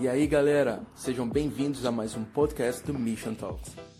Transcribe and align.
E 0.00 0.08
aí, 0.08 0.26
galera, 0.26 0.82
sejam 0.94 1.28
bem-vindos 1.28 1.86
a 1.86 1.92
mais 1.92 2.16
um 2.16 2.24
podcast 2.24 2.84
do 2.84 2.92
Mission 2.92 3.32
Talks. 3.32 3.93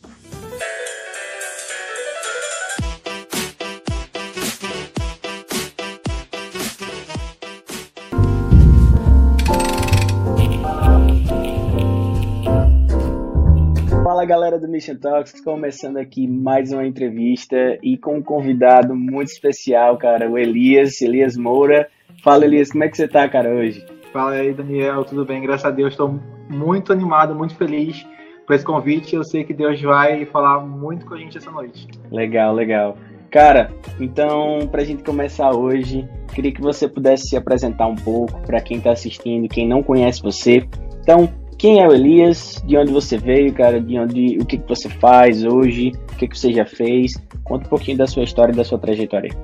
Fala 14.25 14.37
galera 14.37 14.59
do 14.59 14.67
Mission 14.67 14.97
Talks, 14.97 15.39
começando 15.43 15.99
aqui 15.99 16.27
mais 16.27 16.73
uma 16.73 16.87
entrevista 16.87 17.79
e 17.83 17.99
com 17.99 18.17
um 18.17 18.23
convidado 18.23 18.97
muito 18.97 19.29
especial, 19.29 19.99
cara, 19.99 20.31
o 20.31 20.39
Elias, 20.39 21.03
Elias 21.03 21.37
Moura. 21.37 21.91
Fala 22.23 22.47
Elias, 22.47 22.71
como 22.71 22.85
é 22.85 22.89
que 22.89 22.97
você 22.97 23.07
tá, 23.07 23.29
cara, 23.29 23.51
hoje? 23.51 23.85
Fala 24.15 24.33
aí, 24.33 24.55
Daniel, 24.55 25.05
tudo 25.05 25.27
bem? 25.27 25.43
Graças 25.43 25.67
a 25.67 25.71
Deus, 25.71 25.93
estou 25.93 26.19
muito 26.49 26.91
animado, 26.91 27.35
muito 27.35 27.55
feliz 27.55 28.07
por 28.47 28.57
esse 28.57 28.65
convite. 28.65 29.15
Eu 29.15 29.25
sei 29.25 29.45
que 29.45 29.53
Deus 29.53 29.79
vai 29.83 30.25
falar 30.25 30.61
muito 30.61 31.05
com 31.05 31.13
a 31.13 31.19
gente 31.19 31.37
essa 31.37 31.51
noite. 31.51 31.87
Legal, 32.11 32.55
legal. 32.55 32.97
Cara, 33.31 33.71
então, 34.01 34.67
para 34.73 34.81
a 34.81 34.85
gente 34.87 35.03
começar 35.03 35.51
hoje, 35.51 36.09
queria 36.35 36.51
que 36.51 36.63
você 36.63 36.89
pudesse 36.89 37.29
se 37.29 37.37
apresentar 37.37 37.89
um 37.89 37.97
pouco 37.97 38.41
para 38.47 38.63
quem 38.63 38.79
está 38.79 38.93
assistindo, 38.93 39.51
quem 39.51 39.69
não 39.69 39.83
conhece 39.83 40.23
você. 40.23 40.67
Então, 41.03 41.29
quem 41.65 41.81
é 41.81 41.89
o 41.89 41.95
Elias? 41.95 42.63
De 42.67 42.77
onde 42.77 42.93
você 42.93 43.17
veio, 43.17 43.51
cara? 43.55 43.81
De 43.81 43.99
onde, 43.99 44.37
o 44.39 44.45
que, 44.45 44.59
que 44.59 44.69
você 44.69 44.87
faz 44.87 45.47
hoje? 45.47 45.93
O 46.13 46.17
que, 46.17 46.29
que 46.29 46.39
você 46.39 46.53
já 46.53 46.67
fez? 46.67 47.15
Conta 47.43 47.65
um 47.65 47.71
pouquinho 47.71 47.97
da 47.97 48.07
sua 48.07 48.23
história 48.23 48.53
e 48.53 48.55
da 48.55 48.63
sua 48.63 48.79
trajetória. 48.79 49.35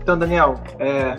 Então, 0.00 0.18
Daniel, 0.18 0.54
é, 0.78 1.18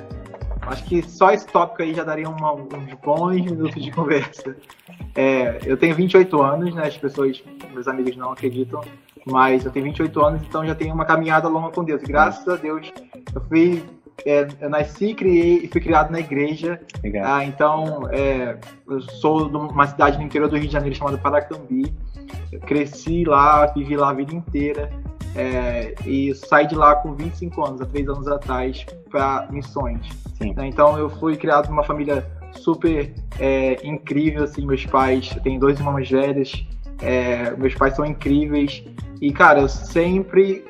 acho 0.62 0.84
que 0.86 1.04
só 1.04 1.32
esse 1.32 1.46
tópico 1.46 1.84
aí 1.84 1.94
já 1.94 2.04
daria 2.04 2.28
uma, 2.28 2.52
uns 2.52 2.96
bons 3.06 3.36
minutos 3.44 3.80
de 3.80 3.92
conversa. 3.94 4.58
É, 5.14 5.60
eu 5.64 5.78
tenho 5.78 5.94
28 5.94 6.42
anos, 6.42 6.74
né? 6.74 6.88
As 6.88 6.98
pessoas, 6.98 7.40
meus 7.72 7.88
amigos 7.88 8.18
não 8.18 8.32
acreditam, 8.32 8.82
mas 9.24 9.66
eu 9.66 9.72
tenho 9.72 9.86
28 9.86 10.20
anos, 10.20 10.42
então 10.42 10.66
já 10.66 10.74
tenho 10.74 10.96
uma 10.96 11.06
caminhada 11.06 11.48
longa 11.48 11.70
com 11.70 11.84
Deus. 11.84 12.02
Graças 12.02 12.48
a 12.48 12.56
Deus, 12.56 12.92
eu 13.36 13.42
fui 13.48 13.84
é, 14.26 14.48
eu 14.60 14.70
nasci 14.70 15.14
criei, 15.14 15.62
e 15.64 15.68
fui 15.68 15.82
criado 15.82 16.12
na 16.12 16.20
igreja. 16.20 16.80
Ah, 17.24 17.44
então, 17.44 18.08
é, 18.12 18.58
eu 18.88 19.02
sou 19.02 19.50
de 19.50 19.56
uma 19.56 19.88
cidade 19.88 20.18
no 20.18 20.24
interior 20.24 20.50
do 20.50 20.58
Rio 20.58 20.68
de 20.68 20.74
Janeiro 20.74 20.96
chamada 20.96 21.18
Paracambi. 21.18 21.94
Eu 22.52 22.60
cresci 22.62 23.24
lá, 23.24 23.66
vivi 23.68 23.96
lá 23.96 24.10
a 24.10 24.14
vida 24.14 24.34
inteira. 24.34 24.90
É, 25.36 25.94
e 26.06 26.34
saí 26.34 26.66
de 26.68 26.76
lá 26.76 26.96
com 26.96 27.14
25 27.14 27.64
anos, 27.64 27.82
há 27.82 27.86
três 27.86 28.08
anos 28.10 28.28
atrás, 28.28 28.86
para 29.10 29.48
missões. 29.52 30.08
Né? 30.40 30.68
Então, 30.68 30.98
eu 30.98 31.10
fui 31.10 31.38
criado 31.38 31.70
numa 31.70 31.84
família 31.84 32.26
super 32.52 33.14
é, 33.40 33.78
incrível. 33.86 34.44
Assim, 34.44 34.66
meus 34.66 34.86
pais, 34.86 35.30
tenho 35.44 35.60
dois 35.60 35.80
irmãos 35.80 36.10
velhos. 36.10 36.68
É, 37.02 37.52
meus 37.52 37.76
pais 37.76 37.96
são 37.96 38.06
incríveis. 38.06 38.84
E, 39.22 39.32
cara, 39.32 39.62
eu 39.62 39.70
sempre 39.70 40.66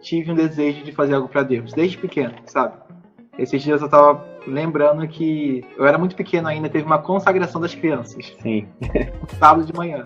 tive 0.00 0.32
um 0.32 0.34
desejo 0.34 0.84
de 0.84 0.92
fazer 0.92 1.14
algo 1.14 1.28
para 1.28 1.42
Deus, 1.42 1.72
desde 1.72 1.96
pequeno, 1.96 2.34
sabe? 2.46 2.74
Esses 3.38 3.62
dias 3.62 3.80
eu 3.80 3.88
tava 3.88 4.24
lembrando 4.46 5.06
que 5.08 5.64
eu 5.76 5.86
era 5.86 5.96
muito 5.96 6.14
pequeno 6.14 6.48
ainda, 6.48 6.68
teve 6.68 6.84
uma 6.84 6.98
consagração 6.98 7.60
das 7.60 7.74
crianças. 7.74 8.34
Sim. 8.42 8.66
sábado 9.38 9.64
de 9.64 9.72
manhã. 9.72 10.04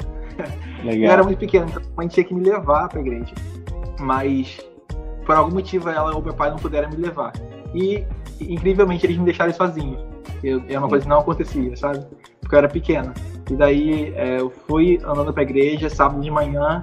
Legal. 0.85 1.05
Eu 1.05 1.11
era 1.11 1.23
muito 1.25 1.39
pequeno, 1.39 1.67
então 1.69 1.83
a 1.83 1.97
mãe 1.97 2.09
tinha 2.09 2.25
que 2.25 2.35
me 2.35 2.43
levar 2.43 2.89
pra 2.89 3.01
igreja. 3.01 3.35
Mas 3.99 4.59
por 5.25 5.35
algum 5.35 5.53
motivo 5.53 5.89
ela 5.89 6.15
ou 6.15 6.23
meu 6.23 6.35
pai 6.35 6.51
não 6.51 6.57
puderam 6.57 6.89
me 6.89 6.97
levar. 6.97 7.33
E 7.75 8.05
incrivelmente 8.41 9.05
eles 9.05 9.17
me 9.17 9.25
deixaram 9.25 9.53
sozinho. 9.53 9.99
Eu, 10.45 10.63
é 10.69 10.79
uma 10.79 10.89
coisa 10.89 11.05
que 11.05 11.09
não 11.09 11.19
acontecia, 11.19 11.77
sabe? 11.77 12.07
Porque 12.41 12.55
eu 12.55 12.59
era 12.59 12.69
pequeno. 12.69 13.13
E 13.51 13.55
daí 13.55 14.13
é, 14.15 14.39
eu 14.39 14.51
fui 14.51 15.01
andando 15.05 15.33
pra 15.33 15.43
igreja 15.43 15.91
sábado 15.91 16.21
de 16.21 16.31
manhã 16.31 16.81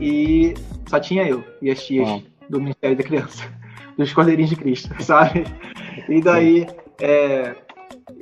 e 0.00 0.54
só 0.86 0.98
tinha 0.98 1.28
eu 1.28 1.44
e 1.60 1.70
as 1.70 1.84
tias 1.84 2.22
do 2.48 2.60
Ministério 2.60 2.96
da 2.96 3.02
Criança 3.02 3.44
dos 3.96 4.12
Cordeirinhos 4.12 4.50
de 4.50 4.56
Cristo, 4.56 4.94
sabe? 5.02 5.44
E 6.08 6.20
daí, 6.20 6.66
é, 7.00 7.54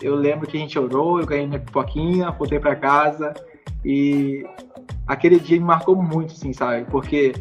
eu 0.03 0.15
lembro 0.15 0.47
que 0.47 0.57
a 0.57 0.61
gente 0.61 0.79
orou, 0.79 1.21
eu 1.21 1.27
ganhei 1.27 1.47
minha 1.47 1.61
pipoquinha, 1.61 2.31
voltei 2.31 2.59
para 2.59 2.77
casa 2.77 3.35
e 3.85 4.45
aquele 5.07 5.39
dia 5.39 5.59
me 5.59 5.65
marcou 5.65 5.95
muito, 5.97 6.33
assim, 6.33 6.53
sabe? 6.53 6.85
Porque 6.91 7.33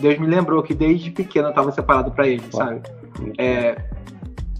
Deus 0.00 0.18
me 0.18 0.26
lembrou 0.26 0.62
que 0.62 0.74
desde 0.74 1.10
pequeno 1.10 1.48
eu 1.48 1.50
estava 1.50 1.72
separado 1.72 2.10
para 2.12 2.28
Ele, 2.28 2.44
sabe? 2.50 2.82
É, 3.38 3.76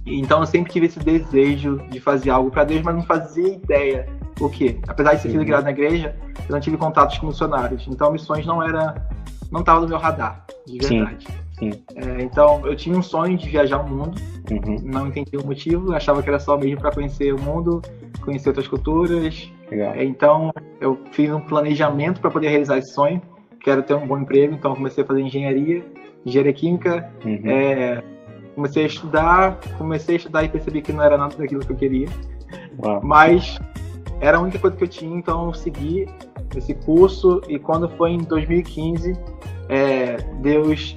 então 0.04 0.40
eu 0.40 0.46
sempre 0.46 0.72
tive 0.72 0.86
esse 0.86 0.98
desejo 0.98 1.78
de 1.90 2.00
fazer 2.00 2.30
algo 2.30 2.50
para 2.50 2.64
Deus, 2.64 2.82
mas 2.82 2.94
não 2.94 3.02
fazia 3.02 3.54
ideia 3.54 4.08
o 4.40 4.48
quê? 4.48 4.78
Apesar 4.88 5.14
de 5.14 5.22
ser 5.22 5.30
filho 5.30 5.44
criado 5.44 5.64
na 5.64 5.70
igreja, 5.70 6.16
eu 6.48 6.52
não 6.52 6.60
tive 6.60 6.76
contatos 6.76 7.18
com 7.18 7.26
missionários. 7.26 7.86
Então 7.88 8.12
missões 8.12 8.46
não 8.46 8.62
era, 8.62 8.94
não 9.50 9.60
estava 9.60 9.80
no 9.80 9.88
meu 9.88 9.98
radar, 9.98 10.44
de 10.66 10.78
verdade. 10.78 11.26
Sim. 11.26 11.47
Sim. 11.58 11.72
É, 11.96 12.22
então, 12.22 12.64
eu 12.66 12.76
tinha 12.76 12.96
um 12.96 13.02
sonho 13.02 13.36
de 13.36 13.48
viajar 13.48 13.78
o 13.78 13.88
mundo, 13.88 14.20
uhum. 14.50 14.76
não 14.84 15.08
entendia 15.08 15.40
o 15.40 15.46
motivo, 15.46 15.92
achava 15.92 16.22
que 16.22 16.28
era 16.28 16.38
só 16.38 16.56
mesmo 16.56 16.80
para 16.80 16.92
conhecer 16.92 17.34
o 17.34 17.40
mundo, 17.40 17.82
conhecer 18.20 18.48
outras 18.48 18.68
culturas. 18.68 19.52
É, 19.70 20.04
então, 20.04 20.52
eu 20.80 20.98
fiz 21.10 21.30
um 21.30 21.40
planejamento 21.40 22.20
para 22.20 22.30
poder 22.30 22.48
realizar 22.48 22.78
esse 22.78 22.94
sonho. 22.94 23.20
Quero 23.60 23.82
ter 23.82 23.94
um 23.94 24.06
bom 24.06 24.18
emprego, 24.18 24.54
então 24.54 24.74
comecei 24.74 25.02
a 25.02 25.06
fazer 25.06 25.20
engenharia, 25.20 25.84
engenharia 26.24 26.52
química. 26.52 27.10
Uhum. 27.24 27.42
É, 27.44 28.02
comecei 28.54 28.84
a 28.84 28.86
estudar, 28.86 29.60
comecei 29.76 30.14
a 30.14 30.18
estudar 30.18 30.44
e 30.44 30.48
percebi 30.48 30.80
que 30.80 30.92
não 30.92 31.02
era 31.02 31.18
nada 31.18 31.36
daquilo 31.36 31.60
que 31.60 31.72
eu 31.72 31.76
queria. 31.76 32.08
Uau. 32.82 33.00
Mas 33.02 33.58
era 34.20 34.38
a 34.38 34.40
única 34.40 34.58
coisa 34.58 34.76
que 34.76 34.84
eu 34.84 34.88
tinha, 34.88 35.16
então 35.16 35.46
eu 35.46 35.54
segui 35.54 36.08
esse 36.56 36.74
curso 36.74 37.40
e 37.48 37.58
quando 37.58 37.88
foi 37.90 38.12
em 38.12 38.18
2015, 38.18 39.12
é, 39.68 40.16
Deus 40.40 40.96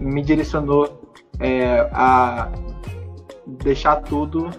me 0.00 0.22
direcionou 0.22 1.00
é, 1.38 1.88
a 1.92 2.50
deixar 3.46 3.96
tudo 3.96 4.50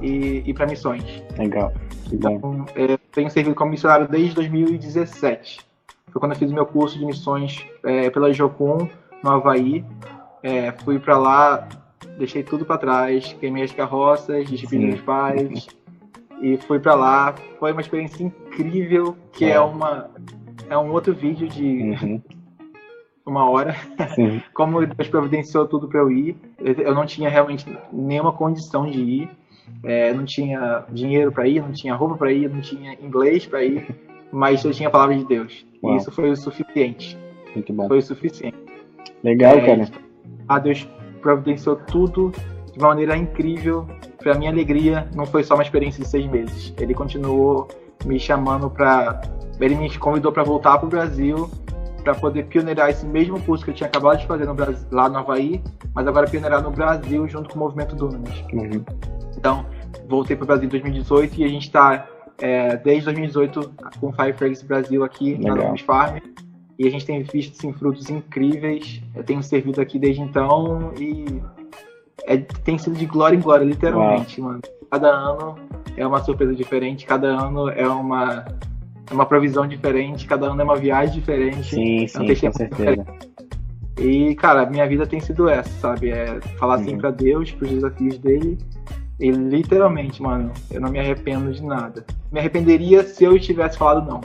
e 0.00 0.42
ir 0.46 0.54
para 0.54 0.66
missões. 0.66 1.04
Legal. 1.36 1.72
Então, 2.12 2.64
é, 2.76 2.96
tenho 3.12 3.30
servido 3.30 3.54
como 3.54 3.72
missionário 3.72 4.06
desde 4.08 4.34
2017. 4.34 5.60
Foi 6.10 6.20
quando 6.20 6.32
eu 6.32 6.38
fiz 6.38 6.52
meu 6.52 6.64
curso 6.64 6.98
de 6.98 7.04
missões 7.04 7.66
é, 7.82 8.08
pela 8.10 8.32
Jocum, 8.32 8.88
no 9.22 9.30
Havaí. 9.30 9.84
É, 10.42 10.72
fui 10.84 10.98
para 10.98 11.18
lá, 11.18 11.68
deixei 12.18 12.42
tudo 12.42 12.64
para 12.64 12.78
trás, 12.78 13.32
queimei 13.40 13.64
as 13.64 13.72
carroças, 13.72 14.48
despedi 14.48 14.86
meus 14.86 15.00
pais 15.00 15.66
e 16.40 16.56
fui 16.58 16.78
para 16.78 16.94
lá. 16.94 17.34
Foi 17.58 17.72
uma 17.72 17.80
experiência 17.80 18.22
incrível, 18.22 19.16
que 19.32 19.46
é, 19.46 19.52
é 19.52 19.60
uma 19.60 20.10
é 20.68 20.78
um 20.78 20.92
outro 20.92 21.14
vídeo 21.14 21.48
de 21.48 21.96
uhum 22.02 22.22
uma 23.26 23.48
hora, 23.48 23.74
Sim. 24.14 24.42
como 24.52 24.84
Deus 24.86 25.08
providenciou 25.08 25.66
tudo 25.66 25.88
para 25.88 26.00
eu 26.00 26.10
ir. 26.10 26.36
Eu 26.58 26.94
não 26.94 27.06
tinha 27.06 27.28
realmente 27.28 27.66
nenhuma 27.92 28.32
condição 28.32 28.86
de 28.90 29.00
ir, 29.00 29.30
é, 29.82 30.12
não 30.12 30.24
tinha 30.24 30.84
dinheiro 30.90 31.32
para 31.32 31.48
ir, 31.48 31.62
não 31.62 31.72
tinha 31.72 31.94
roupa 31.94 32.16
para 32.16 32.32
ir, 32.32 32.50
não 32.50 32.60
tinha 32.60 32.94
inglês 32.94 33.46
para 33.46 33.64
ir, 33.64 33.86
mas 34.30 34.64
eu 34.64 34.72
tinha 34.72 34.88
a 34.88 34.92
palavra 34.92 35.16
de 35.16 35.24
Deus. 35.24 35.66
Uau. 35.82 35.94
E 35.94 35.96
isso 35.96 36.10
foi 36.12 36.30
o 36.30 36.36
suficiente. 36.36 37.18
Muito 37.54 37.72
bom. 37.72 37.88
Foi 37.88 37.98
o 37.98 38.02
suficiente. 38.02 38.56
Legal, 39.22 39.56
é, 39.58 39.66
cara. 39.66 39.88
A 40.48 40.58
Deus 40.58 40.86
providenciou 41.22 41.76
tudo 41.76 42.32
de 42.72 42.78
uma 42.78 42.88
maneira 42.88 43.16
incrível. 43.16 43.86
Para 44.18 44.34
minha 44.34 44.50
alegria, 44.50 45.08
não 45.14 45.26
foi 45.26 45.44
só 45.44 45.54
uma 45.54 45.62
experiência 45.62 46.02
de 46.02 46.08
seis 46.08 46.26
meses. 46.26 46.74
Ele 46.78 46.94
continuou 46.94 47.68
me 48.04 48.18
chamando 48.18 48.70
para. 48.70 49.20
Ele 49.60 49.76
me 49.76 49.98
convidou 49.98 50.32
para 50.32 50.42
voltar 50.42 50.78
para 50.78 50.86
o 50.86 50.90
Brasil 50.90 51.48
para 52.04 52.14
poder 52.14 52.44
pioneirar 52.44 52.90
esse 52.90 53.04
mesmo 53.06 53.40
curso 53.40 53.64
que 53.64 53.70
eu 53.70 53.74
tinha 53.74 53.88
acabado 53.88 54.18
de 54.18 54.26
fazer 54.26 54.44
no 54.44 54.54
Brasil, 54.54 54.86
lá 54.92 55.08
no 55.08 55.18
Havaí, 55.18 55.62
mas 55.94 56.06
agora 56.06 56.28
pioneirar 56.28 56.62
no 56.62 56.70
Brasil 56.70 57.26
junto 57.26 57.48
com 57.48 57.56
o 57.56 57.58
movimento 57.58 57.96
Dunamis. 57.96 58.44
Uhum. 58.52 58.84
Então, 59.36 59.66
voltei 60.06 60.36
para 60.36 60.44
o 60.44 60.46
Brasil 60.46 60.66
em 60.66 60.68
2018 60.68 61.40
e 61.40 61.44
a 61.44 61.48
gente 61.48 61.62
está 61.66 62.06
é, 62.38 62.76
desde 62.76 63.04
2018 63.06 63.72
com 63.98 64.08
o 64.08 64.66
Brasil 64.66 65.02
aqui 65.02 65.34
Legal. 65.34 65.48
na 65.48 65.54
Dunamis 65.54 65.80
Farm. 65.80 66.18
E 66.78 66.86
a 66.86 66.90
gente 66.90 67.06
tem 67.06 67.22
visto 67.22 67.56
assim, 67.56 67.72
frutos 67.72 68.10
incríveis. 68.10 69.00
Eu 69.14 69.22
tenho 69.22 69.42
servido 69.42 69.80
aqui 69.80 69.98
desde 69.98 70.20
então 70.20 70.92
e 70.98 71.40
é, 72.26 72.36
tem 72.36 72.76
sido 72.76 72.96
de 72.96 73.06
glória 73.06 73.36
em 73.36 73.40
glória, 73.40 73.64
literalmente, 73.64 74.40
Uau. 74.40 74.50
mano. 74.50 74.62
Cada 74.90 75.08
ano 75.08 75.56
é 75.96 76.06
uma 76.06 76.22
surpresa 76.22 76.54
diferente, 76.54 77.06
cada 77.06 77.28
ano 77.28 77.68
é 77.70 77.86
uma 77.86 78.44
é 79.10 79.14
uma 79.14 79.26
provisão 79.26 79.66
diferente, 79.66 80.26
cada 80.26 80.46
ano 80.46 80.60
é 80.60 80.64
uma 80.64 80.76
viagem 80.76 81.14
diferente. 81.14 81.74
Sim, 81.74 82.06
sim, 82.06 82.18
com 82.18 82.52
certeza. 82.52 82.68
Diferente. 82.70 83.34
E, 84.00 84.34
cara, 84.34 84.68
minha 84.68 84.86
vida 84.86 85.06
tem 85.06 85.20
sido 85.20 85.48
essa, 85.48 85.70
sabe? 85.80 86.10
É 86.10 86.40
falar 86.58 86.76
assim 86.76 86.92
uhum. 86.92 86.98
pra 86.98 87.10
Deus, 87.10 87.50
pros 87.52 87.70
desafios 87.70 88.18
dele. 88.18 88.58
E 89.20 89.30
literalmente, 89.30 90.20
mano, 90.20 90.52
eu 90.70 90.80
não 90.80 90.90
me 90.90 90.98
arrependo 90.98 91.52
de 91.52 91.62
nada. 91.62 92.04
Me 92.32 92.40
arrependeria 92.40 93.04
se 93.04 93.22
eu 93.22 93.38
tivesse 93.38 93.78
falado 93.78 94.08
não. 94.08 94.20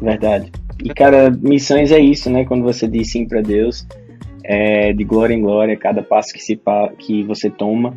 Verdade. 0.00 0.50
E, 0.82 0.88
cara, 0.94 1.30
missões 1.30 1.92
é 1.92 1.98
isso, 1.98 2.30
né? 2.30 2.44
Quando 2.44 2.62
você 2.62 2.88
diz 2.88 3.12
sim 3.12 3.26
pra 3.26 3.42
Deus, 3.42 3.86
é 4.42 4.92
de 4.92 5.04
glória 5.04 5.34
em 5.34 5.42
glória, 5.42 5.76
cada 5.76 6.02
passo 6.02 6.32
que, 6.32 6.42
se, 6.42 6.58
que 6.98 7.22
você 7.24 7.50
toma, 7.50 7.94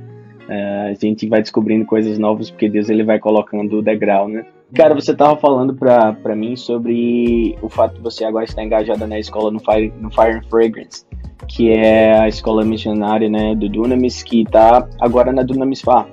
é, 0.50 0.90
a 0.90 0.94
gente 0.94 1.28
vai 1.28 1.42
descobrindo 1.42 1.86
coisas 1.86 2.20
novas, 2.20 2.52
porque 2.52 2.70
Deus 2.70 2.90
ele 2.90 3.04
vai 3.04 3.18
colocando 3.18 3.78
o 3.78 3.82
degrau, 3.82 4.28
né? 4.28 4.46
Cara, 4.74 4.96
você 4.96 5.14
tava 5.14 5.38
falando 5.38 5.74
pra, 5.76 6.14
pra 6.14 6.36
mim 6.36 6.56
sobre 6.56 7.58
o 7.62 7.70
fato 7.70 7.96
de 7.96 8.02
você 8.02 8.26
agora 8.26 8.46
estar 8.46 8.64
engajada 8.64 9.06
na 9.06 9.20
escola 9.20 9.52
no 9.52 9.60
Fire, 9.60 9.94
no 10.00 10.10
Fire 10.10 10.38
and 10.38 10.44
Fragrance, 10.50 11.06
que 11.48 11.72
é 11.72 12.18
a 12.20 12.28
escola 12.28 12.66
missionária 12.66 13.30
né, 13.30 13.56
do 13.56 13.70
Dunamis, 13.70 14.24
que 14.24 14.44
tá 14.46 14.88
agora 15.00 15.32
na 15.32 15.44
Dunamis 15.44 15.82
Far. 15.82 16.08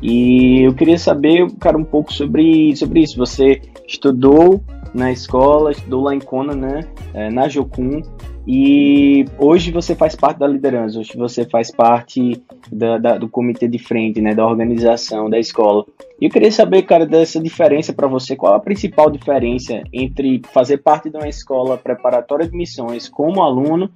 E 0.00 0.62
eu 0.62 0.74
queria 0.74 0.98
saber, 0.98 1.50
cara, 1.58 1.76
um 1.76 1.84
pouco 1.84 2.12
sobre, 2.12 2.74
sobre 2.76 3.00
isso. 3.00 3.18
Você 3.18 3.60
estudou 3.86 4.62
na 4.94 5.10
escola, 5.10 5.72
estudou 5.72 6.04
lá 6.04 6.14
em 6.14 6.20
Kona, 6.20 6.54
né, 6.54 6.80
é, 7.12 7.30
na 7.30 7.48
Jokun, 7.48 8.00
e 8.50 9.26
hoje 9.36 9.70
você 9.70 9.94
faz 9.94 10.16
parte 10.16 10.38
da 10.38 10.46
liderança, 10.46 10.98
hoje 10.98 11.12
você 11.14 11.44
faz 11.44 11.70
parte 11.70 12.42
da, 12.72 12.96
da, 12.96 13.18
do 13.18 13.28
comitê 13.28 13.68
de 13.68 13.78
frente, 13.78 14.22
né, 14.22 14.34
da 14.34 14.46
organização 14.46 15.28
da 15.28 15.38
escola. 15.38 15.84
E 16.18 16.24
eu 16.24 16.30
queria 16.30 16.50
saber, 16.50 16.80
cara, 16.84 17.04
dessa 17.04 17.38
diferença 17.38 17.92
para 17.92 18.06
você, 18.06 18.34
qual 18.34 18.54
a 18.54 18.58
principal 18.58 19.10
diferença 19.10 19.82
entre 19.92 20.40
fazer 20.50 20.78
parte 20.78 21.10
de 21.10 21.18
uma 21.18 21.28
escola 21.28 21.76
preparatória 21.76 22.48
de 22.48 22.56
missões 22.56 23.06
como 23.06 23.42
aluno 23.42 23.90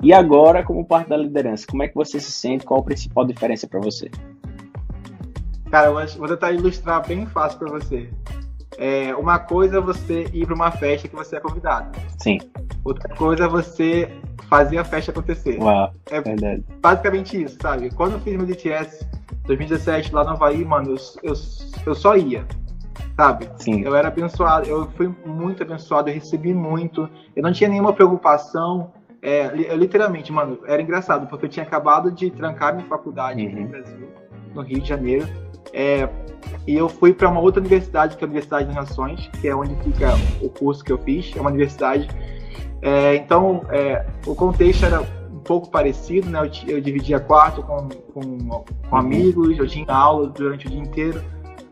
e 0.00 0.12
agora 0.12 0.62
como 0.62 0.84
parte 0.84 1.08
da 1.08 1.16
liderança? 1.16 1.66
Como 1.68 1.82
é 1.82 1.88
que 1.88 1.94
você 1.96 2.20
se 2.20 2.30
sente? 2.30 2.64
Qual 2.64 2.78
a 2.78 2.84
principal 2.84 3.24
diferença 3.24 3.66
para 3.66 3.80
você? 3.80 4.08
Cara, 5.68 5.88
eu 5.88 6.18
vou 6.18 6.28
tentar 6.28 6.52
ilustrar 6.52 7.04
bem 7.04 7.26
fácil 7.26 7.58
para 7.58 7.72
você. 7.72 8.08
É, 8.78 9.14
uma 9.14 9.38
coisa 9.38 9.78
é 9.78 9.80
você 9.80 10.28
ir 10.32 10.46
para 10.46 10.54
uma 10.54 10.70
festa 10.70 11.08
que 11.08 11.14
você 11.14 11.36
é 11.36 11.40
convidado. 11.40 11.98
Sim. 12.18 12.38
Outra 12.84 13.14
coisa 13.14 13.44
é 13.44 13.48
você 13.48 14.10
fazer 14.48 14.78
a 14.78 14.84
festa 14.84 15.10
acontecer. 15.10 15.58
Uau, 15.58 15.92
é 16.10 16.20
verdade. 16.20 16.64
basicamente 16.80 17.42
isso, 17.42 17.56
sabe? 17.60 17.90
Quando 17.94 18.12
eu 18.12 18.20
fiz 18.20 18.36
meu 18.36 18.46
DTS 18.46 19.06
2017 19.44 20.14
lá 20.14 20.24
no 20.24 20.30
Havaí, 20.30 20.64
mano, 20.64 20.90
eu, 20.90 20.96
eu, 21.22 21.34
eu 21.86 21.94
só 21.94 22.16
ia, 22.16 22.44
sabe? 23.16 23.48
Sim. 23.58 23.82
Eu 23.82 23.94
era 23.94 24.08
abençoado, 24.08 24.68
eu 24.68 24.88
fui 24.96 25.12
muito 25.24 25.62
abençoado, 25.62 26.10
eu 26.10 26.14
recebi 26.14 26.52
muito, 26.52 27.08
eu 27.34 27.42
não 27.42 27.52
tinha 27.52 27.68
nenhuma 27.70 27.92
preocupação. 27.92 28.92
É, 29.22 29.46
eu, 29.46 29.76
literalmente, 29.76 30.32
mano, 30.32 30.60
era 30.66 30.80
engraçado, 30.80 31.26
porque 31.26 31.46
eu 31.46 31.50
tinha 31.50 31.64
acabado 31.64 32.12
de 32.12 32.30
trancar 32.30 32.74
minha 32.74 32.86
faculdade 32.86 33.44
uhum. 33.44 33.62
no 33.62 33.68
Brasil, 33.68 34.08
no 34.54 34.62
Rio 34.62 34.80
de 34.80 34.88
Janeiro. 34.88 35.26
É, 35.72 36.08
e 36.66 36.74
eu 36.74 36.88
fui 36.88 37.12
para 37.12 37.28
uma 37.28 37.40
outra 37.40 37.60
universidade, 37.60 38.16
que 38.16 38.24
é 38.24 38.26
a 38.26 38.28
Universidade 38.28 38.66
das 38.66 38.74
Nações, 38.74 39.30
que 39.40 39.48
é 39.48 39.54
onde 39.54 39.74
fica 39.76 40.14
o 40.42 40.48
curso 40.48 40.84
que 40.84 40.92
eu 40.92 40.98
fiz. 40.98 41.32
É 41.36 41.40
uma 41.40 41.50
universidade. 41.50 42.08
É, 42.82 43.16
então, 43.16 43.64
é, 43.70 44.04
o 44.26 44.34
contexto 44.34 44.84
era 44.84 45.00
um 45.00 45.40
pouco 45.40 45.70
parecido, 45.70 46.28
né? 46.28 46.40
Eu, 46.40 46.76
eu 46.76 46.80
dividia 46.80 47.20
quarto 47.20 47.62
com, 47.62 47.88
com, 48.12 48.22
com 48.48 48.64
uhum. 48.90 48.96
amigos, 48.96 49.58
eu 49.58 49.66
tinha 49.66 49.86
aula 49.88 50.28
durante 50.28 50.66
o 50.66 50.70
dia 50.70 50.80
inteiro. 50.80 51.22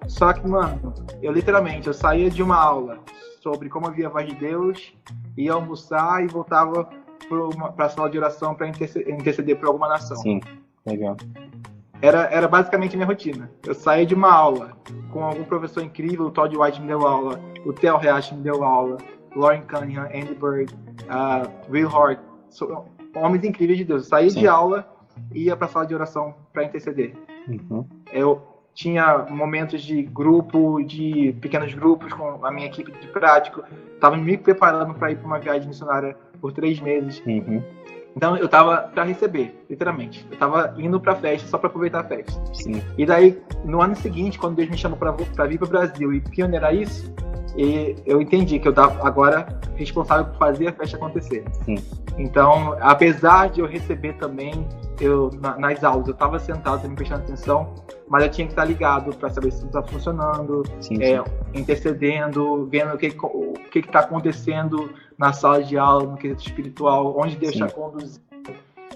Só 0.06 0.32
que, 0.32 0.46
mano, 0.46 0.94
eu 1.22 1.32
literalmente, 1.32 1.86
eu 1.88 1.94
saía 1.94 2.30
de 2.30 2.42
uma 2.42 2.56
aula 2.56 2.98
sobre 3.42 3.68
como 3.68 3.86
havia 3.86 4.06
a 4.06 4.10
voz 4.10 4.26
de 4.26 4.34
Deus, 4.34 4.94
ia 5.36 5.52
almoçar 5.52 6.22
e 6.22 6.26
voltava 6.26 6.88
para 7.74 7.86
a 7.86 7.88
sala 7.88 8.10
de 8.10 8.18
oração 8.18 8.54
para 8.54 8.68
interceder, 8.68 9.12
interceder 9.12 9.56
por 9.58 9.66
alguma 9.66 9.88
nação. 9.88 10.16
Sim, 10.18 10.40
legal 10.86 11.16
era, 12.04 12.24
era 12.24 12.46
basicamente 12.46 12.94
a 12.94 12.98
minha 12.98 13.06
rotina. 13.06 13.50
Eu 13.66 13.74
saía 13.74 14.04
de 14.04 14.14
uma 14.14 14.30
aula 14.30 14.76
com 15.10 15.24
algum 15.24 15.42
professor 15.42 15.82
incrível, 15.82 16.26
o 16.26 16.30
Todd 16.30 16.54
White 16.54 16.80
me 16.82 16.86
deu 16.86 17.06
aula, 17.06 17.40
o 17.64 17.72
Theo 17.72 17.96
React 17.96 18.34
me 18.34 18.42
deu 18.42 18.62
aula, 18.62 18.98
Lauren 19.34 19.62
Cunningham, 19.62 20.06
Andy 20.12 20.34
Bird, 20.34 20.74
uh, 21.04 21.48
Will 21.70 21.88
Hart, 21.88 22.20
so, 22.50 22.84
homens 23.16 23.42
incríveis 23.44 23.78
de 23.78 23.84
Deus. 23.84 24.02
Eu 24.02 24.08
saía 24.08 24.30
Sim. 24.30 24.40
de 24.40 24.46
aula 24.46 24.86
e 25.32 25.44
ia 25.44 25.56
para 25.56 25.66
a 25.66 25.70
sala 25.70 25.86
de 25.86 25.94
oração 25.94 26.34
para 26.52 26.64
interceder. 26.64 27.14
Uhum. 27.48 27.86
Eu 28.12 28.42
tinha 28.74 29.24
momentos 29.30 29.82
de 29.82 30.02
grupo, 30.02 30.82
de 30.84 31.34
pequenos 31.40 31.72
grupos 31.72 32.12
com 32.12 32.44
a 32.44 32.50
minha 32.50 32.66
equipe 32.66 32.92
de 32.92 33.06
prático. 33.08 33.64
Estava 33.94 34.14
me 34.16 34.36
preparando 34.36 34.92
para 34.92 35.10
ir 35.12 35.16
para 35.16 35.26
uma 35.26 35.38
viagem 35.38 35.68
missionária 35.68 36.14
por 36.38 36.52
três 36.52 36.78
meses. 36.80 37.22
Uhum. 37.24 37.62
Então 38.16 38.36
eu 38.36 38.48
tava 38.48 38.76
para 38.94 39.02
receber, 39.02 39.64
literalmente. 39.68 40.26
Eu 40.30 40.36
tava 40.36 40.74
indo 40.78 41.00
pra 41.00 41.16
festa 41.16 41.48
só 41.48 41.58
para 41.58 41.68
aproveitar 41.68 42.00
a 42.00 42.04
festa. 42.04 42.32
Sim. 42.54 42.82
E 42.96 43.04
daí, 43.04 43.40
no 43.64 43.80
ano 43.82 43.96
seguinte, 43.96 44.38
quando 44.38 44.56
Deus 44.56 44.70
me 44.70 44.76
chamou 44.76 44.98
para 44.98 45.46
vir 45.46 45.58
pro 45.58 45.68
Brasil 45.68 46.12
e 46.12 46.20
pioneirar 46.20 46.74
isso, 46.74 47.12
e 47.56 47.96
eu 48.06 48.20
entendi 48.20 48.58
que 48.58 48.66
eu 48.66 48.72
tava 48.72 49.06
agora 49.06 49.46
responsável 49.76 50.26
por 50.26 50.38
fazer 50.38 50.68
a 50.68 50.72
festa 50.72 50.96
acontecer. 50.96 51.44
Sim. 51.64 51.76
Então, 52.16 52.76
apesar 52.80 53.48
de 53.48 53.60
eu 53.60 53.66
receber 53.66 54.14
também, 54.14 54.66
eu 55.00 55.30
na, 55.40 55.58
nas 55.58 55.82
aulas 55.82 56.06
eu 56.06 56.12
estava 56.12 56.38
sentado, 56.38 56.88
me 56.88 56.94
prestando 56.94 57.22
atenção, 57.22 57.74
mas 58.08 58.22
eu 58.24 58.30
tinha 58.30 58.46
que 58.46 58.52
estar 58.52 58.64
ligado 58.64 59.14
para 59.16 59.30
saber 59.30 59.50
se 59.52 59.64
está 59.64 59.82
funcionando, 59.82 60.62
sim, 60.80 61.02
é, 61.02 61.22
intercedendo, 61.54 62.66
vendo 62.66 62.94
o 62.94 62.98
que 62.98 63.14
o 63.22 63.52
que 63.70 63.80
está 63.80 64.00
acontecendo 64.00 64.90
na 65.18 65.32
sala 65.32 65.62
de 65.62 65.76
aula, 65.76 66.10
no 66.10 66.16
quesito 66.16 66.42
espiritual, 66.42 67.16
onde 67.18 67.36
Deus 67.36 67.54
está 67.54 67.70
conduzindo. 67.70 68.24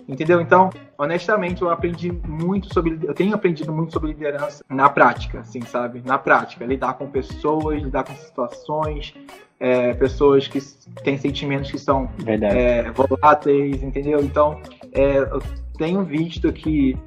Entendeu? 0.08 0.40
Então, 0.40 0.70
honestamente, 0.96 1.60
eu 1.60 1.70
aprendi 1.70 2.10
muito 2.10 2.72
sobre. 2.72 2.98
Eu 3.02 3.12
tenho 3.12 3.34
aprendido 3.34 3.70
muito 3.70 3.92
sobre 3.92 4.08
liderança 4.12 4.64
na 4.66 4.88
prática, 4.88 5.40
assim, 5.40 5.60
sabe? 5.60 6.02
Na 6.02 6.16
prática. 6.16 6.64
Lidar 6.64 6.94
com 6.94 7.06
pessoas, 7.06 7.82
lidar 7.82 8.04
com 8.04 8.14
situações, 8.14 9.14
é, 9.60 9.92
pessoas 9.92 10.48
que 10.48 10.60
têm 11.04 11.18
sentimentos 11.18 11.70
que 11.70 11.78
são 11.78 12.08
é, 12.26 12.90
voláteis, 12.92 13.82
entendeu? 13.82 14.20
Então, 14.20 14.58
é, 14.92 15.18
eu 15.18 15.42
tenho 15.78 16.04
visto 16.04 16.52
que 16.52 16.98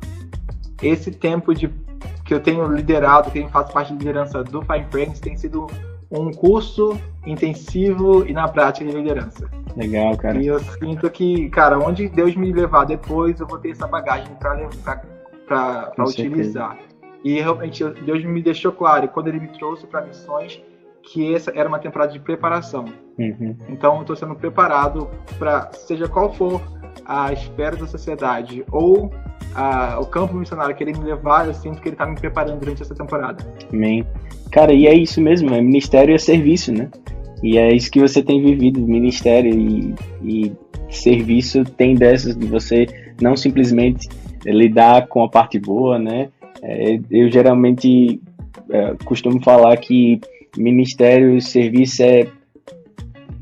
esse 0.81 1.11
tempo 1.11 1.53
de 1.53 1.69
que 2.25 2.33
eu 2.33 2.39
tenho 2.39 2.65
liderado, 2.65 3.29
que 3.29 3.39
eu 3.39 3.49
faço 3.49 3.73
parte 3.73 3.91
de 3.93 3.99
liderança 3.99 4.43
do 4.43 4.61
Fine 4.61 4.85
Friends, 4.89 5.19
tem 5.19 5.35
sido 5.35 5.67
um 6.09 6.31
curso 6.31 6.97
intensivo 7.25 8.25
e 8.25 8.33
na 8.33 8.47
prática 8.47 8.85
de 8.89 8.95
liderança. 8.95 9.49
Legal, 9.75 10.17
cara. 10.17 10.41
E 10.41 10.47
eu 10.47 10.59
sinto 10.59 11.09
que, 11.09 11.49
cara, 11.49 11.77
onde 11.77 12.09
Deus 12.09 12.35
me 12.35 12.51
levar 12.51 12.85
depois, 12.85 13.39
eu 13.39 13.47
vou 13.47 13.57
ter 13.57 13.71
essa 13.71 13.87
bagagem 13.87 14.33
para 14.35 15.93
utilizar. 15.99 16.77
E 17.23 17.39
realmente 17.39 17.83
Deus 18.05 18.23
me 18.23 18.41
deixou 18.41 18.71
claro, 18.71 19.07
quando 19.09 19.27
Ele 19.27 19.39
me 19.39 19.49
trouxe 19.49 19.85
para 19.85 20.01
missões, 20.01 20.61
que 21.03 21.33
essa 21.33 21.51
era 21.55 21.67
uma 21.67 21.79
temporada 21.79 22.11
de 22.11 22.19
preparação. 22.19 22.85
Uhum. 23.17 23.55
Então, 23.69 23.95
eu 23.95 24.01
estou 24.01 24.15
sendo 24.15 24.35
preparado 24.35 25.09
para, 25.37 25.71
seja 25.73 26.07
qual 26.07 26.33
for 26.33 26.61
a 27.05 27.31
esfera 27.33 27.75
da 27.75 27.87
sociedade 27.87 28.63
ou 28.71 29.11
a, 29.55 29.99
o 29.99 30.05
campo 30.05 30.33
missionário 30.35 30.75
que 30.75 30.83
ele 30.83 30.93
me 30.93 31.05
levar, 31.05 31.47
eu 31.47 31.53
sinto 31.53 31.81
que 31.81 31.89
ele 31.89 31.95
está 31.95 32.05
me 32.05 32.15
preparando 32.15 32.59
durante 32.59 32.81
essa 32.81 32.95
temporada. 32.95 33.45
Amém. 33.71 34.05
Cara, 34.51 34.73
e 34.73 34.87
é 34.87 34.93
isso 34.93 35.21
mesmo, 35.21 35.53
é 35.53 35.61
ministério 35.61 36.11
e 36.11 36.15
é 36.15 36.17
serviço, 36.17 36.73
né? 36.73 36.89
E 37.43 37.57
é 37.57 37.73
isso 37.73 37.89
que 37.89 37.99
você 37.99 38.21
tem 38.21 38.41
vivido, 38.41 38.79
ministério 38.81 39.51
e, 39.51 39.95
e 40.21 40.51
serviço 40.89 41.63
tem 41.63 41.95
dessas 41.95 42.35
de 42.35 42.45
você 42.45 42.85
não 43.19 43.35
simplesmente 43.35 44.07
lidar 44.45 45.07
com 45.07 45.23
a 45.23 45.29
parte 45.29 45.57
boa, 45.59 45.97
né? 45.97 46.29
É, 46.61 46.99
eu 47.09 47.31
geralmente 47.31 48.21
é, 48.69 48.95
costumo 49.03 49.41
falar 49.41 49.75
que 49.77 50.19
ministério 50.57 51.35
e 51.35 51.41
serviço 51.41 52.03
é 52.03 52.27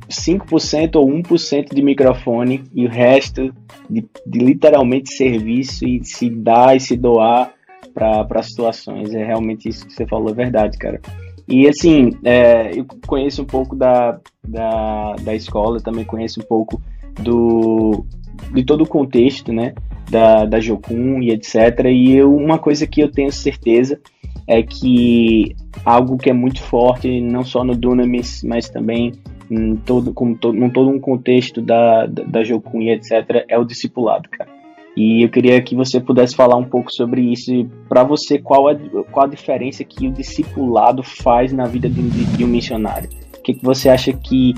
5% 0.10 0.96
ou 0.96 1.08
1% 1.08 1.74
de 1.74 1.82
microfone 1.82 2.64
e 2.74 2.86
o 2.86 2.90
resto 2.90 3.54
de, 3.90 4.06
de, 4.26 4.40
literalmente 4.40 5.14
serviço 5.14 5.86
e 5.86 6.04
se 6.04 6.30
dar 6.30 6.76
e 6.76 6.80
se 6.80 6.98
doar 6.98 7.54
para 7.94 8.44
situações. 8.44 9.14
É 9.14 9.24
realmente 9.24 9.70
isso 9.70 9.86
que 9.86 9.94
você 9.94 10.06
falou, 10.08 10.30
é 10.30 10.34
verdade, 10.34 10.78
cara. 10.78 11.00
E 11.48 11.68
assim, 11.68 12.12
é, 12.24 12.78
eu 12.78 12.86
conheço 13.08 13.42
um 13.42 13.46
pouco 13.46 13.76
da, 13.76 14.20
da, 14.48 15.16
da 15.22 15.36
escola, 15.36 15.80
também 15.80 16.06
conheço 16.06 16.40
um 16.40 16.44
pouco 16.44 16.82
do, 17.20 18.06
de 18.54 18.64
todo 18.64 18.84
o 18.84 18.88
contexto, 18.88 19.52
né? 19.52 19.74
Da, 20.10 20.46
da 20.46 20.60
Jocum 20.60 21.22
e 21.22 21.32
etc. 21.32 21.86
E 21.92 22.16
eu, 22.16 22.36
uma 22.36 22.58
coisa 22.58 22.88
que 22.88 23.02
eu 23.02 23.12
tenho 23.12 23.32
certeza 23.32 24.00
é 24.48 24.64
que 24.64 25.56
algo 25.86 26.18
que 26.18 26.30
é 26.30 26.34
muito 26.34 26.62
forte, 26.62 27.22
não 27.22 27.44
só 27.44 27.64
no 27.64 27.76
Dunamis, 27.76 28.44
mas 28.44 28.68
também 28.68 29.14
em 29.50 29.76
todo, 29.76 30.14
como 30.14 30.36
todo, 30.36 30.58
em 30.58 30.70
todo 30.70 30.90
um 30.90 31.00
contexto 31.00 31.62
da, 31.62 32.06
da, 32.06 32.24
da 32.24 32.44
Jocum 32.44 32.82
e 32.82 32.92
etc., 32.92 33.46
é 33.48 33.58
o 33.58 33.64
discipulado, 33.64 34.30
cara. 34.30 34.60
E 34.96 35.24
eu 35.24 35.30
queria 35.30 35.62
que 35.62 35.76
você 35.76 36.00
pudesse 36.00 36.36
falar 36.36 36.58
um 36.58 36.64
pouco 36.64 36.92
sobre 36.92 37.22
isso. 37.22 37.52
Para 37.88 38.04
você, 38.04 38.38
qual, 38.38 38.70
é, 38.70 38.76
qual 39.12 39.26
a 39.26 39.30
diferença 39.30 39.84
que 39.84 40.08
o 40.08 40.12
discipulado 40.12 41.02
faz 41.04 41.54
na 41.54 41.66
vida 41.66 41.90
de, 41.90 42.02
de 42.02 42.44
um 42.44 42.48
missionário? 42.48 43.10
O 43.38 43.42
que, 43.42 43.54
que 43.54 43.64
você 43.64 43.88
acha 43.90 44.12
que, 44.12 44.54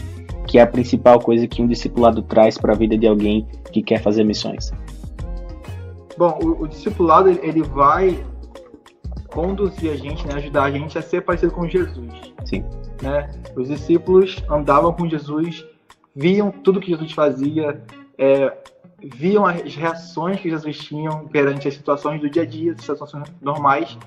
que 0.48 0.58
é 0.58 0.62
a 0.62 0.68
principal 0.68 1.20
coisa 1.20 1.48
que 1.48 1.62
um 1.62 1.68
discipulado 1.68 2.22
traz 2.22 2.58
para 2.58 2.74
a 2.74 2.76
vida 2.76 2.98
de 2.98 3.08
alguém 3.08 3.48
que 3.72 3.82
quer 3.82 4.02
fazer 4.02 4.24
missões? 4.24 4.72
Bom, 6.18 6.40
o, 6.42 6.64
o 6.64 6.68
discipulado 6.68 7.30
ele 7.30 7.64
vai 7.64 8.24
conduzir 9.28 9.92
a 9.92 9.96
gente, 9.96 10.28
né, 10.28 10.36
ajudar 10.36 10.64
a 10.64 10.72
gente 10.72 10.98
a 10.98 11.02
ser 11.02 11.22
parecido 11.22 11.52
com 11.54 11.68
Jesus. 11.68 12.12
Sim. 12.46 12.64
Né? 13.02 13.30
Os 13.56 13.70
discípulos 13.70 14.44
andavam 14.50 14.94
com 14.94 15.08
Jesus, 15.08 15.66
viam 16.16 16.52
tudo 16.52 16.80
que 16.80 16.92
Jesus 16.92 17.12
fazia, 17.14 17.82
é, 18.18 18.54
viam 19.02 19.46
as 19.46 19.76
reações 19.76 20.40
que 20.40 20.50
Jesus 20.50 20.78
tinha 20.78 21.10
perante 21.32 21.68
as 21.68 21.74
situações 21.74 22.20
do 22.22 22.30
dia 22.30 22.44
a 22.44 22.46
dia, 22.46 22.76
situações 22.78 23.24
normais, 23.42 23.98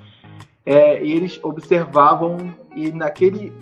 é, 0.65 1.03
e 1.03 1.13
eles 1.13 1.41
observavam 1.43 2.55
e 2.75 2.93
naquele 2.93 3.53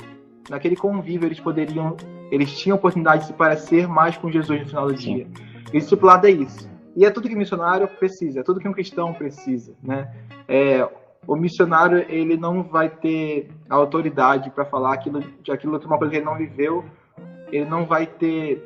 naquele 0.48 0.76
convívio 0.76 1.26
eles 1.26 1.40
poderiam, 1.40 1.96
eles 2.30 2.56
tinham 2.58 2.76
a 2.76 2.78
oportunidade 2.78 3.22
de 3.22 3.26
se 3.28 3.32
parecer 3.32 3.86
mais 3.86 4.16
com 4.16 4.30
Jesus 4.30 4.60
no 4.60 4.68
final 4.68 4.86
do 4.86 4.96
Sim. 4.96 5.14
dia. 5.14 5.26
E 5.72 5.76
o 5.76 5.80
discipulado 5.80 6.26
é 6.26 6.30
isso. 6.30 6.70
E 6.94 7.04
é 7.04 7.10
tudo 7.10 7.28
que 7.28 7.34
missionário 7.34 7.88
precisa, 7.88 8.40
é 8.40 8.42
tudo 8.42 8.60
que 8.60 8.68
um 8.68 8.72
cristão 8.72 9.14
precisa, 9.14 9.74
né? 9.82 10.12
É, 10.46 10.86
o 11.26 11.36
missionário 11.36 12.04
ele 12.08 12.36
não 12.36 12.62
vai 12.62 12.90
ter 12.90 13.48
autoridade 13.68 14.50
para 14.50 14.64
falar 14.64 14.94
aquilo 14.94 15.20
de 15.20 15.50
aquilo 15.50 15.78
que 15.78 15.86
uma 15.86 15.96
coisa 15.96 16.10
que 16.10 16.16
ele 16.18 16.26
não 16.26 16.36
viveu, 16.36 16.84
ele 17.50 17.64
não 17.64 17.86
vai 17.86 18.06
ter 18.06 18.62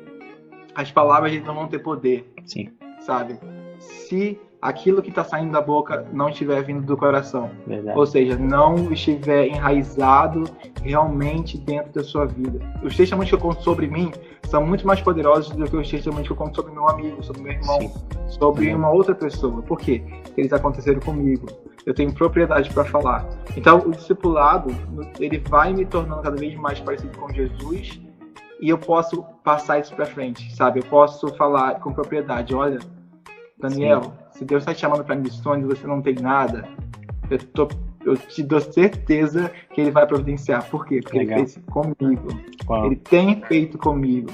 as 0.75 0.91
palavras 0.91 1.31
ele 1.31 1.45
não 1.45 1.55
vão 1.55 1.67
ter 1.67 1.79
poder. 1.79 2.31
Sim. 2.45 2.69
Sabe? 2.99 3.39
Se 3.79 4.39
aquilo 4.61 5.01
que 5.01 5.09
está 5.09 5.23
saindo 5.23 5.51
da 5.51 5.61
boca 5.61 6.05
não 6.11 6.29
estiver 6.29 6.63
vindo 6.63 6.81
do 6.81 6.97
coração. 6.97 7.49
Verdade. 7.65 7.97
Ou 7.97 8.05
seja, 8.05 8.37
não 8.37 8.91
estiver 8.91 9.47
enraizado 9.47 10.45
realmente 10.81 11.57
dentro 11.57 11.93
da 11.93 12.03
sua 12.03 12.25
vida. 12.25 12.59
Os 12.83 12.95
testemunhos 12.95 13.29
que 13.29 13.35
eu 13.35 13.39
conto 13.39 13.61
sobre 13.63 13.87
mim 13.87 14.11
são 14.47 14.65
muito 14.65 14.85
mais 14.85 15.01
poderosos 15.01 15.55
do 15.55 15.69
que 15.69 15.75
os 15.75 15.89
testemunhos 15.89 16.27
que 16.27 16.33
eu 16.33 16.37
conto 16.37 16.55
sobre 16.55 16.71
meu 16.71 16.87
amigo, 16.89 17.23
sobre 17.23 17.41
meu 17.41 17.53
irmão, 17.53 17.81
Sim. 17.81 17.93
sobre 18.27 18.73
uma 18.73 18.89
outra 18.89 19.13
pessoa. 19.13 19.61
Por 19.61 19.77
quê? 19.77 20.03
Porque 20.23 20.41
eles 20.41 20.53
aconteceram 20.53 20.99
comigo. 20.99 21.47
Eu 21.85 21.93
tenho 21.93 22.13
propriedade 22.13 22.69
para 22.73 22.83
falar. 22.83 23.25
Então, 23.55 23.79
o 23.79 23.91
discipulado, 23.91 24.69
ele 25.19 25.37
vai 25.37 25.73
me 25.73 25.85
tornando 25.85 26.21
cada 26.21 26.35
vez 26.35 26.53
mais 26.55 26.79
parecido 26.79 27.17
com 27.17 27.31
Jesus 27.31 28.01
e 28.59 28.69
eu 28.69 28.77
posso 28.77 29.23
passar 29.43 29.79
isso 29.79 29.95
para 29.95 30.05
frente, 30.05 30.53
sabe? 30.55 30.79
Eu 30.79 30.85
posso 30.85 31.27
falar 31.35 31.79
com 31.79 31.93
propriedade, 31.93 32.53
olha, 32.53 32.79
Daniel, 33.57 34.03
Sim. 34.03 34.11
Se 34.37 34.45
Deus 34.45 34.61
está 34.61 34.73
te 34.73 34.81
chamando 34.81 35.03
para 35.03 35.15
missões 35.15 35.63
e 35.63 35.67
você 35.67 35.87
não 35.87 36.01
tem 36.01 36.13
nada, 36.15 36.67
eu, 37.29 37.39
tô, 37.39 37.67
eu 38.05 38.15
te 38.15 38.43
dou 38.43 38.61
certeza 38.61 39.51
que 39.73 39.81
Ele 39.81 39.89
vai 39.89 40.05
providenciar. 40.05 40.69
Por 40.69 40.85
quê? 40.85 40.99
Porque 41.01 41.17
Legal. 41.17 41.39
Ele 41.39 41.47
fez 41.47 41.65
comigo. 41.65 42.27
Uau. 42.69 42.85
Ele 42.85 42.95
tem 42.95 43.41
feito 43.41 43.77
comigo. 43.77 44.29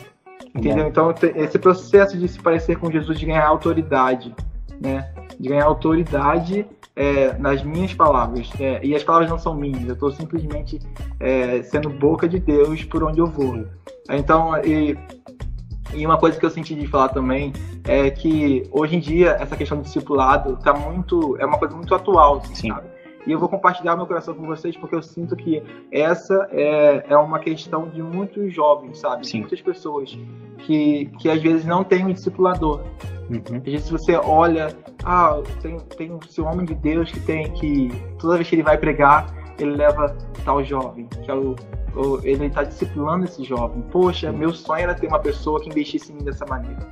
Entendeu? 0.53 0.88
Então, 0.88 1.13
esse 1.36 1.57
processo 1.57 2.17
de 2.17 2.27
se 2.27 2.39
parecer 2.39 2.77
com 2.77 2.91
Jesus, 2.91 3.17
de 3.17 3.25
ganhar 3.25 3.48
autoridade, 3.48 4.36
né? 4.79 5.10
De 5.39 5.50
ganhar 5.50 5.65
autoridade 5.65 6.67
é, 6.95 7.33
nas 7.39 7.63
minhas 7.63 7.93
palavras. 7.93 8.51
É, 8.60 8.86
e 8.86 8.93
as 8.93 9.03
palavras 9.03 9.29
não 9.29 9.39
são 9.39 9.55
minhas, 9.55 9.88
eu 9.88 9.93
estou 9.93 10.12
simplesmente 10.12 10.79
é, 11.19 11.63
sendo 11.63 11.89
boca 11.89 12.27
de 12.27 12.39
Deus 12.39 12.83
por 12.83 13.03
onde 13.03 13.19
eu 13.19 13.27
vou. 13.27 13.65
Então, 14.12 14.55
e, 14.63 14.98
e 15.95 16.05
uma 16.05 16.17
coisa 16.17 16.39
que 16.39 16.45
eu 16.45 16.50
senti 16.50 16.75
de 16.75 16.88
falar 16.88 17.09
também 17.09 17.53
é 17.85 18.09
que 18.09 18.63
hoje 18.71 18.95
em 18.95 19.00
dia 19.00 19.31
essa 19.39 19.55
questão 19.55 19.77
do 19.77 19.83
discipulado 19.83 20.57
tá 20.57 20.73
muito, 20.73 21.38
é 21.39 21.45
uma 21.45 21.57
coisa 21.57 21.75
muito 21.75 21.93
atual, 21.93 22.38
assim, 22.38 22.69
sabe? 22.69 22.88
E 23.25 23.31
eu 23.31 23.39
vou 23.39 23.47
compartilhar 23.47 23.95
meu 23.95 24.05
coração 24.05 24.33
com 24.33 24.45
vocês 24.45 24.75
porque 24.75 24.95
eu 24.95 25.01
sinto 25.01 25.35
que 25.35 25.63
essa 25.91 26.47
é, 26.51 27.05
é 27.07 27.17
uma 27.17 27.39
questão 27.39 27.88
de 27.88 28.01
muitos 28.01 28.53
jovens, 28.53 29.00
sabe? 29.00 29.25
Sim. 29.25 29.39
Muitas 29.39 29.62
pessoas 29.62 30.17
que, 30.59 31.05
que 31.19 31.29
às 31.29 31.41
vezes 31.41 31.65
não 31.65 31.83
têm 31.83 32.05
um 32.05 32.12
discipulador. 32.12 32.81
Uhum. 33.29 33.57
Às 33.57 33.63
vezes 33.63 33.89
você 33.89 34.15
olha, 34.15 34.75
ah, 35.05 35.41
tem, 35.62 35.77
tem 35.97 36.19
esse 36.27 36.41
homem 36.41 36.65
de 36.65 36.75
Deus 36.75 37.12
que 37.12 37.19
tem 37.21 37.50
que 37.53 37.89
toda 38.19 38.35
vez 38.35 38.50
que 38.50 38.55
ele 38.55 38.63
vai 38.63 38.77
pregar, 38.77 39.25
ele 39.60 39.75
leva 39.75 40.15
tal 40.43 40.63
jovem, 40.63 41.07
que 41.24 41.29
é 41.29 41.36
o 41.36 41.55
ele 42.24 42.48
está 42.48 42.63
disciplinando 42.63 43.25
esse 43.25 43.43
jovem. 43.43 43.83
Poxa, 43.91 44.31
meu 44.31 44.51
sonho 44.51 44.83
era 44.83 44.95
ter 44.95 45.07
uma 45.07 45.19
pessoa 45.19 45.62
que 45.62 45.69
investisse 45.69 46.12
em 46.12 46.15
mim 46.15 46.24
dessa 46.24 46.45
maneira. 46.45 46.89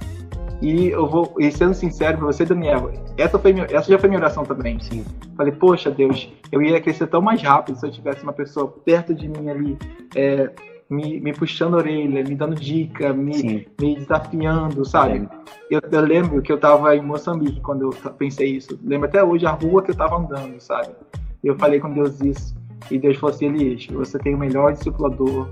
E 0.61 0.89
eu 0.89 1.07
vou, 1.07 1.33
e 1.39 1.51
sendo 1.51 1.73
sincero 1.73 2.19
para 2.19 2.27
você, 2.27 2.45
Daniel, 2.45 2.91
essa, 3.17 3.39
foi 3.39 3.51
minha, 3.51 3.65
essa 3.65 3.89
já 3.89 3.97
foi 3.97 4.07
minha 4.07 4.19
oração 4.19 4.43
também. 4.43 4.79
Sim. 4.79 5.03
Falei, 5.35 5.51
poxa, 5.53 5.89
Deus, 5.89 6.31
eu 6.51 6.61
ia 6.61 6.79
crescer 6.79 7.07
tão 7.07 7.19
mais 7.19 7.41
rápido 7.41 7.79
se 7.79 7.85
eu 7.87 7.91
tivesse 7.91 8.21
uma 8.21 8.33
pessoa 8.33 8.67
perto 8.67 9.11
de 9.15 9.27
mim 9.27 9.49
ali, 9.49 9.77
é, 10.15 10.51
me, 10.87 11.19
me 11.19 11.33
puxando 11.33 11.73
a 11.73 11.77
orelha, 11.77 12.23
me 12.23 12.35
dando 12.35 12.53
dica, 12.53 13.11
me, 13.11 13.67
me 13.79 13.95
desafiando, 13.95 14.85
sabe? 14.85 15.27
Eu, 15.69 15.81
eu, 15.91 16.01
lembro 16.01 16.43
que 16.43 16.51
eu 16.51 16.57
estava 16.57 16.95
em 16.95 17.01
Moçambique 17.01 17.59
quando 17.61 17.81
eu 17.81 18.11
pensei 18.11 18.57
isso. 18.57 18.79
Lembro 18.83 19.07
até 19.07 19.23
hoje 19.23 19.47
a 19.47 19.51
rua 19.51 19.81
que 19.81 19.89
eu 19.89 19.93
estava 19.93 20.15
andando, 20.17 20.59
sabe? 20.59 20.89
Eu 21.43 21.57
falei 21.57 21.79
com 21.79 21.91
Deus 21.91 22.19
isso. 22.21 22.55
E 22.89 22.97
Deus 22.97 23.17
falou 23.17 23.35
assim, 23.35 23.45
Elias, 23.47 23.87
você 23.87 24.17
tem 24.19 24.35
o 24.35 24.37
melhor 24.37 24.73
discipulador 24.73 25.49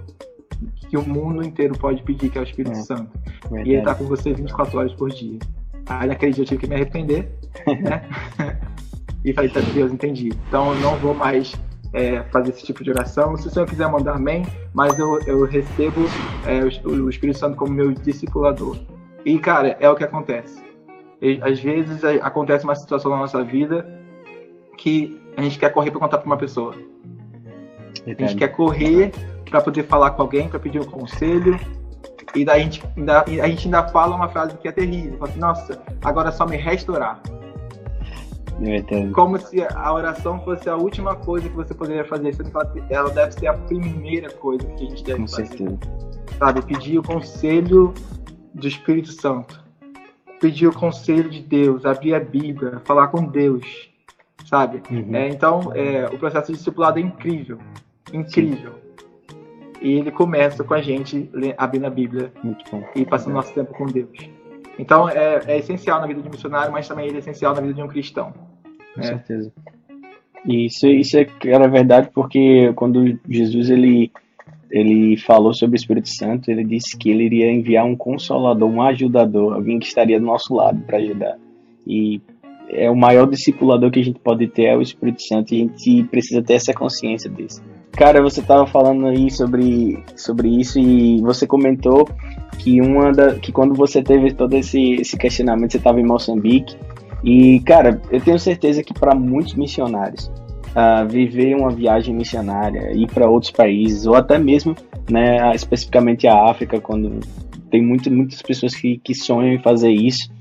que 0.90 0.98
o 0.98 1.08
mundo 1.08 1.44
inteiro 1.44 1.78
pode 1.78 2.04
pedir, 2.04 2.30
que 2.30 2.38
é 2.38 2.42
o 2.42 2.44
Espírito 2.44 2.78
é, 2.78 2.82
Santo. 2.82 3.10
Verdade. 3.44 3.70
E 3.70 3.74
ele 3.74 3.80
está 3.80 3.96
com 3.96 4.06
você 4.06 4.34
24 4.34 4.78
horas 4.78 4.94
por 4.94 5.10
dia. 5.10 5.40
Aí 5.88 6.08
naquele 6.08 6.34
dia 6.34 6.44
eu 6.44 6.48
tive 6.48 6.62
que 6.62 6.68
me 6.68 6.76
arrepender, 6.76 7.32
né? 7.82 8.08
e 9.24 9.34
falei, 9.34 9.50
tá, 9.50 9.60
Deus, 9.60 9.92
entendi. 9.92 10.30
Então 10.48 10.74
eu 10.74 10.80
não 10.82 10.98
vou 10.98 11.14
mais 11.14 11.54
é, 11.94 12.24
fazer 12.24 12.50
esse 12.50 12.64
tipo 12.64 12.84
de 12.84 12.92
oração. 12.92 13.36
Se 13.38 13.48
o 13.48 13.50
Senhor 13.50 13.66
quiser 13.66 13.90
mandar 13.90 14.16
amém, 14.16 14.46
mas 14.74 14.98
eu, 15.00 15.20
eu 15.22 15.46
recebo 15.46 16.02
é, 16.46 16.64
o, 16.86 17.06
o, 17.06 17.10
Espírito 17.10 17.40
Santo 17.40 17.56
como 17.56 17.74
meu 17.74 17.92
discipulador. 17.92 18.78
E, 19.26 19.38
cara, 19.40 19.78
é 19.80 19.90
o 19.90 19.96
que 19.96 20.04
acontece. 20.04 20.62
E, 21.22 21.40
às 21.42 21.60
vezes 21.60 22.04
acontece 22.04 22.64
uma 22.64 22.76
situação 22.76 23.12
na 23.12 23.18
nossa 23.18 23.44
vida 23.44 23.86
que 24.78 25.19
a 25.38 25.42
gente 25.42 25.58
quer 25.58 25.70
correr 25.72 25.92
para 25.92 26.00
contar 26.00 26.18
para 26.18 26.26
uma 26.26 26.38
pessoa. 26.38 26.76
A 28.06 28.10
gente 28.10 28.36
quer 28.36 28.50
correr 28.50 29.12
para 29.50 29.62
poder 29.62 29.84
falar 29.84 30.12
com 30.12 30.22
alguém, 30.22 30.48
para 30.48 30.60
pedir 30.60 30.80
um 30.80 30.86
conselho. 30.86 31.60
E 32.36 32.46
daí 32.46 32.62
a 32.62 32.64
gente, 32.64 32.84
ainda, 32.96 33.22
a 33.22 33.48
gente 33.48 33.68
ainda 33.68 33.88
fala 33.88 34.16
uma 34.16 34.30
frase 34.30 34.56
que 34.58 34.68
é 34.68 34.72
terrível. 34.72 35.18
Fala 35.18 35.32
assim, 35.32 35.40
Nossa, 35.40 35.82
agora 36.04 36.32
só 36.32 36.46
me 36.46 36.58
restaurar. 36.58 37.22
Como 39.14 39.40
se 39.40 39.64
a 39.64 39.94
oração 39.94 40.40
fosse 40.42 40.70
a 40.70 40.76
última 40.76 41.16
coisa 41.16 41.48
que 41.48 41.56
você 41.56 41.74
poderia 41.74 42.06
fazer. 42.06 42.36
Ela 42.90 43.10
deve 43.10 43.32
ser 43.34 43.48
a 43.48 43.54
primeira 43.54 44.30
coisa 44.30 44.66
que 44.66 44.86
a 44.86 44.90
gente 44.90 45.04
deve 45.04 45.22
com 45.22 45.28
fazer. 45.28 45.48
Certeza. 45.48 45.80
Sabe? 46.38 46.62
Pedir 46.64 47.00
o 47.00 47.04
conselho 47.04 47.94
do 48.54 48.68
Espírito 48.68 49.12
Santo. 49.14 49.64
Pedir 50.40 50.68
o 50.68 50.74
conselho 50.74 51.30
de 51.30 51.42
Deus, 51.42 51.86
abrir 51.86 52.14
a 52.16 52.20
Bíblia, 52.20 52.82
falar 52.86 53.08
com 53.08 53.26
Deus. 53.26 53.90
Sabe? 54.46 54.82
Uhum. 54.90 55.16
É, 55.16 55.30
então, 55.30 55.72
é, 55.76 56.06
o 56.08 56.18
processo 56.18 56.52
de 56.52 56.58
discipulado 56.58 57.00
é 57.00 57.02
incrível 57.02 57.60
incrível. 58.14 58.74
Sim. 58.74 59.38
E 59.82 59.92
ele 59.94 60.12
começa 60.12 60.64
com 60.64 60.74
a 60.74 60.82
gente 60.82 61.30
abrindo 61.58 61.86
a 61.86 61.90
Bíblia 61.90 62.34
e 62.96 63.06
passando 63.06 63.34
nosso 63.34 63.54
tempo 63.54 63.74
com 63.74 63.86
Deus. 63.86 64.10
Então 64.78 65.08
é, 65.08 65.42
é, 65.48 65.58
essencial 65.58 66.02
na 66.02 66.08
vida 66.08 66.22
de 66.22 66.28
um 66.28 66.32
missionário, 66.32 66.72
mas 66.72 66.88
também 66.88 67.08
ele 67.08 67.18
é 67.18 67.20
essencial 67.20 67.56
na 67.56 67.62
vida 67.62 67.74
de 67.74 67.82
um 67.82 67.88
cristão. 67.88 68.34
Com 68.94 69.02
né? 69.02 69.08
certeza. 69.08 69.52
E 70.46 70.66
isso, 70.66 70.86
isso 70.88 71.18
é, 71.18 71.28
era 71.46 71.68
verdade 71.68 72.10
porque 72.14 72.74
quando 72.76 73.20
Jesus 73.30 73.70
ele, 73.70 74.12
ele 74.70 75.16
falou 75.18 75.54
sobre 75.54 75.76
o 75.76 75.80
Espírito 75.80 76.10
Santo, 76.10 76.50
ele 76.50 76.66
disse 76.66 76.98
que 76.98 77.10
ele 77.10 77.24
iria 77.24 77.52
enviar 77.52 77.86
um 77.86 77.96
consolador, 77.96 78.70
um 78.70 78.82
ajudador, 78.82 79.54
alguém 79.54 79.80
que 79.80 79.88
estaria 79.88 80.20
do 80.20 80.26
nosso 80.26 80.54
lado 80.54 80.82
para 80.82 80.98
ajudar. 80.98 81.38
E 81.88 82.22
é 82.70 82.90
o 82.90 82.96
maior 82.96 83.28
discipulador 83.28 83.92
que 83.92 84.00
a 84.00 84.04
gente 84.04 84.20
pode 84.20 84.48
ter 84.48 84.66
é 84.66 84.78
o 84.78 84.82
Espírito 84.82 85.22
Santo 85.24 85.54
e 85.54 85.58
a 85.58 85.60
gente 85.66 86.04
precisa 86.06 86.42
ter 86.42 86.54
essa 86.54 86.74
consciência 86.74 87.30
disso. 87.30 87.62
Cara, 87.92 88.22
você 88.22 88.40
estava 88.40 88.66
falando 88.66 89.08
aí 89.08 89.30
sobre, 89.30 90.04
sobre 90.16 90.48
isso 90.48 90.80
e 90.80 91.20
você 91.22 91.46
comentou 91.48 92.08
que 92.58 92.80
uma 92.80 93.12
da, 93.12 93.36
que 93.36 93.52
quando 93.52 93.74
você 93.74 94.02
teve 94.02 94.34
todo 94.34 94.54
esse, 94.54 94.94
esse 94.94 95.18
questionamento, 95.18 95.72
você 95.72 95.78
estava 95.78 96.00
em 96.00 96.06
Moçambique. 96.06 96.78
E, 97.24 97.60
cara, 97.62 98.02
eu 98.12 98.22
tenho 98.22 98.40
certeza 98.40 98.84
que 98.84 98.94
para 98.94 99.14
muitos 99.14 99.56
missionários, 99.56 100.32
uh, 100.70 101.08
viver 101.10 101.56
uma 101.56 101.72
viagem 101.72 102.16
missionária, 102.16 102.92
ir 102.94 103.08
para 103.08 103.30
outros 103.30 103.52
países, 103.52 104.06
ou 104.06 104.16
até 104.16 104.38
mesmo, 104.38 104.76
né, 105.10 105.54
especificamente 105.54 106.28
a 106.28 106.50
África, 106.50 106.80
quando 106.80 107.20
tem 107.70 107.84
muito, 107.84 108.10
muitas 108.10 108.42
pessoas 108.42 108.74
que, 108.76 108.98
que 109.04 109.14
sonham 109.14 109.54
em 109.54 109.62
fazer 109.62 109.92
isso. 109.92 110.32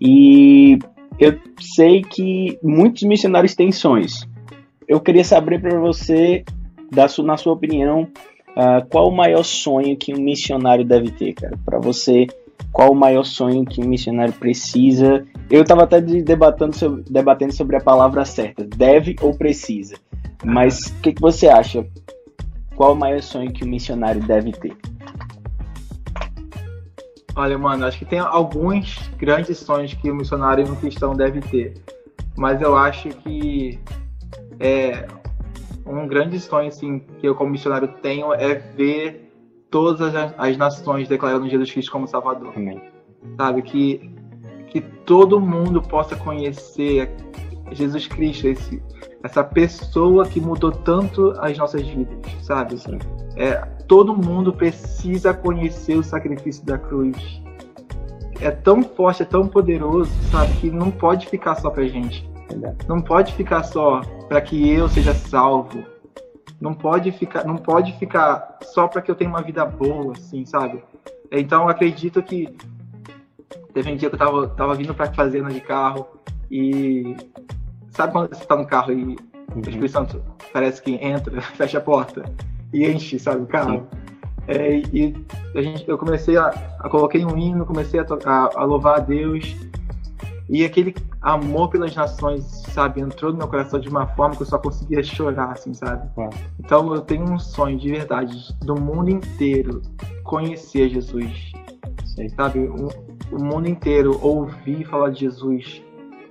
E 0.00 0.78
eu 1.18 1.38
sei 1.60 2.02
que 2.02 2.58
muitos 2.62 3.02
missionários 3.02 3.54
têm 3.54 3.70
sonhos. 3.70 4.28
Eu 4.86 5.00
queria 5.00 5.24
saber 5.24 5.60
para 5.60 5.78
você 5.78 6.44
da 6.90 7.06
na 7.22 7.36
sua 7.36 7.52
opinião, 7.52 8.08
uh, 8.50 8.86
qual 8.88 9.08
o 9.08 9.16
maior 9.16 9.42
sonho 9.42 9.96
que 9.96 10.14
um 10.14 10.20
missionário 10.20 10.84
deve 10.84 11.10
ter, 11.10 11.32
cara? 11.34 11.58
Para 11.64 11.78
você, 11.78 12.26
qual 12.72 12.92
o 12.92 12.94
maior 12.94 13.24
sonho 13.24 13.64
que 13.64 13.80
um 13.80 13.88
missionário 13.88 14.32
precisa? 14.34 15.24
Eu 15.50 15.62
estava 15.62 15.84
até 15.84 16.00
debatendo 16.00 16.74
sobre, 16.76 17.02
debatendo 17.08 17.52
sobre 17.52 17.76
a 17.76 17.80
palavra 17.80 18.24
certa, 18.24 18.64
deve 18.64 19.16
ou 19.20 19.34
precisa. 19.34 19.96
Mas 20.44 20.78
o 20.86 21.00
que, 21.00 21.12
que 21.12 21.20
você 21.20 21.48
acha? 21.48 21.86
Qual 22.76 22.92
o 22.92 22.96
maior 22.96 23.22
sonho 23.22 23.52
que 23.52 23.64
um 23.64 23.68
missionário 23.68 24.20
deve 24.22 24.52
ter? 24.52 24.76
Olha, 27.36 27.58
mano, 27.58 27.84
acho 27.86 27.98
que 27.98 28.04
tem 28.04 28.18
alguns 28.18 29.10
grandes 29.16 29.58
sonhos 29.58 29.92
que 29.94 30.10
o 30.10 30.14
missionário 30.14 30.66
e 30.66 30.70
um 30.70 30.76
cristão 30.76 31.14
deve 31.14 31.40
ter. 31.40 31.74
Mas 32.36 32.60
eu 32.60 32.76
acho 32.76 33.08
que 33.08 33.78
é, 34.60 35.06
um 35.86 36.06
grande 36.06 36.38
sonho 36.38 36.68
assim, 36.68 37.00
que 37.18 37.26
eu 37.26 37.34
como 37.34 37.50
missionário 37.50 37.88
tenho 38.02 38.32
é 38.32 38.54
ver 38.54 39.32
todas 39.70 40.14
as, 40.14 40.34
as 40.38 40.56
nações 40.56 41.08
declarando 41.08 41.48
Jesus 41.48 41.72
Cristo 41.72 41.92
como 41.92 42.06
Salvador. 42.06 42.52
Amém. 42.56 42.80
Sabe 43.36 43.62
que 43.62 44.14
que 44.74 44.80
todo 44.80 45.40
mundo 45.40 45.80
possa 45.80 46.16
conhecer 46.16 47.08
Jesus 47.70 48.08
Cristo, 48.08 48.48
esse, 48.48 48.82
essa 49.22 49.44
pessoa 49.44 50.26
que 50.26 50.40
mudou 50.40 50.72
tanto 50.72 51.30
as 51.38 51.56
nossas 51.56 51.82
vidas, 51.82 52.18
sabe? 52.42 52.74
É, 53.36 53.62
todo 53.86 54.16
mundo 54.16 54.52
precisa 54.52 55.34
conhecer 55.34 55.96
o 55.96 56.02
sacrifício 56.02 56.64
da 56.64 56.78
cruz. 56.78 57.42
É 58.40 58.50
tão 58.50 58.82
forte, 58.82 59.22
é 59.22 59.26
tão 59.26 59.46
poderoso, 59.46 60.10
sabe? 60.30 60.52
Que 60.54 60.70
não 60.70 60.90
pode 60.90 61.26
ficar 61.26 61.54
só 61.56 61.70
pra 61.70 61.84
gente. 61.84 62.28
Não 62.88 63.00
pode 63.00 63.32
ficar 63.34 63.62
só 63.62 64.00
para 64.28 64.40
que 64.40 64.68
eu 64.68 64.88
seja 64.88 65.14
salvo. 65.14 65.84
Não 66.60 66.74
pode 66.74 67.12
ficar, 67.12 67.44
não 67.44 67.56
pode 67.56 67.92
ficar 67.98 68.58
só 68.62 68.88
para 68.88 69.02
que 69.02 69.10
eu 69.10 69.14
tenha 69.14 69.30
uma 69.30 69.42
vida 69.42 69.64
boa, 69.64 70.12
assim, 70.12 70.44
sabe? 70.44 70.82
Então 71.30 71.62
eu 71.62 71.68
acredito 71.68 72.22
que 72.22 72.56
teve 73.72 73.92
um 73.92 73.96
dia 73.96 74.08
que 74.08 74.14
eu 74.14 74.18
tava, 74.18 74.48
tava 74.48 74.74
vindo 74.74 74.94
para 74.94 75.12
fazenda 75.12 75.50
de 75.50 75.60
carro 75.60 76.06
e 76.50 77.16
sabe 77.90 78.12
quando 78.12 78.28
você 78.28 78.44
tá 78.44 78.56
no 78.56 78.66
carro 78.66 78.92
e 78.92 79.02
uhum. 79.04 79.16
o 79.56 79.60
Espírito 79.60 79.88
Santo 79.90 80.22
parece 80.52 80.80
que 80.80 80.92
entra, 80.94 81.40
fecha 81.56 81.78
a 81.78 81.80
porta 81.80 82.24
e 82.74 82.90
enche, 82.90 83.18
sabe, 83.18 83.42
o 83.42 83.46
carro. 83.46 83.86
É, 84.46 84.76
e 84.92 85.14
a 85.54 85.62
gente, 85.62 85.88
eu 85.88 85.96
comecei 85.96 86.36
a, 86.36 86.48
a 86.80 86.88
coloquei 86.90 87.24
um 87.24 87.38
hino, 87.38 87.64
comecei 87.64 88.00
a, 88.00 88.04
a, 88.26 88.50
a 88.60 88.64
louvar 88.64 88.96
a 88.96 89.00
Deus 89.00 89.56
e 90.48 90.64
aquele 90.64 90.94
amor 91.22 91.70
pelas 91.70 91.94
nações, 91.94 92.44
sabe, 92.68 93.00
entrou 93.00 93.32
no 93.32 93.38
meu 93.38 93.48
coração 93.48 93.80
de 93.80 93.88
uma 93.88 94.06
forma 94.08 94.36
que 94.36 94.42
eu 94.42 94.46
só 94.46 94.58
conseguia 94.58 95.02
chorar, 95.02 95.52
assim, 95.52 95.72
sabe? 95.72 96.06
Então 96.58 96.94
eu 96.94 97.00
tenho 97.00 97.24
um 97.24 97.38
sonho 97.38 97.78
de 97.78 97.90
verdade 97.90 98.54
do 98.60 98.78
mundo 98.78 99.08
inteiro 99.08 99.80
conhecer 100.22 100.90
Jesus, 100.90 101.52
Sim. 102.04 102.28
sabe? 102.30 102.58
O, 102.58 102.88
o 103.34 103.42
mundo 103.42 103.68
inteiro 103.68 104.18
ouvir 104.20 104.84
falar 104.84 105.10
de 105.10 105.20
Jesus, 105.20 105.82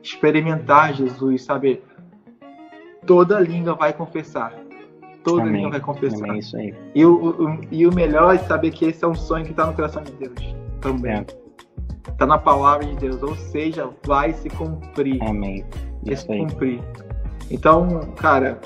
experimentar 0.03 0.93
Jesus, 0.93 1.43
sabe? 1.43 1.81
Toda 3.07 3.39
língua 3.39 3.73
vai 3.73 3.93
confessar. 3.93 4.53
Toda 5.23 5.43
Amém. 5.43 5.55
língua 5.55 5.71
vai 5.71 5.79
confessar. 5.79 6.25
Amém, 6.25 6.39
isso 6.39 6.57
aí. 6.57 6.73
E, 6.93 7.05
o, 7.05 7.15
o, 7.15 7.59
e 7.71 7.87
o 7.87 7.93
melhor 7.93 8.35
é 8.35 8.37
saber 8.39 8.71
que 8.71 8.85
esse 8.85 9.03
é 9.03 9.07
um 9.07 9.15
sonho 9.15 9.45
que 9.45 9.51
está 9.51 9.65
no 9.65 9.73
coração 9.73 10.03
de 10.03 10.11
Deus 10.13 10.55
também. 10.81 11.13
É. 11.13 11.25
Tá 12.17 12.25
na 12.25 12.37
palavra 12.37 12.85
de 12.85 12.95
Deus, 12.97 13.23
ou 13.23 13.35
seja, 13.35 13.89
vai 14.05 14.33
se 14.33 14.49
cumprir. 14.49 15.21
Amém. 15.23 15.65
Vai 16.05 16.15
se 16.15 16.27
cumprir. 16.27 16.81
Então, 17.49 18.01
cara, 18.17 18.59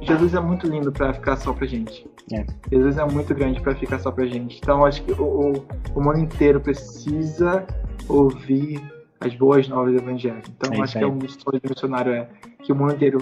Jesus 0.00 0.34
é 0.34 0.40
muito 0.40 0.66
lindo 0.66 0.90
para 0.90 1.12
ficar 1.12 1.36
só 1.36 1.52
pra 1.52 1.66
gente. 1.66 2.06
É. 2.32 2.44
Jesus 2.70 2.98
é 2.98 3.04
muito 3.04 3.34
grande 3.34 3.60
para 3.60 3.74
ficar 3.74 3.98
só 3.98 4.10
pra 4.10 4.26
gente. 4.26 4.58
Então, 4.58 4.84
acho 4.84 5.02
que 5.02 5.12
o, 5.12 5.24
o, 5.24 5.66
o, 5.94 6.00
mundo 6.00 6.18
inteiro 6.18 6.60
precisa 6.60 7.66
ouvir 8.08 8.80
as 9.20 9.34
boas 9.34 9.68
novas 9.68 9.92
do 9.94 10.00
Evangelho. 10.00 10.42
Então, 10.56 10.72
é 10.72 10.80
acho 10.80 10.98
que 10.98 11.04
é 11.04 11.06
um 11.06 11.18
dos 11.18 11.34
sonhos 11.34 11.60
do 11.62 11.68
missionário 11.68 12.12
é 12.12 12.28
que 12.62 12.72
o 12.72 12.76
mundo 12.76 12.94
inteiro 12.94 13.18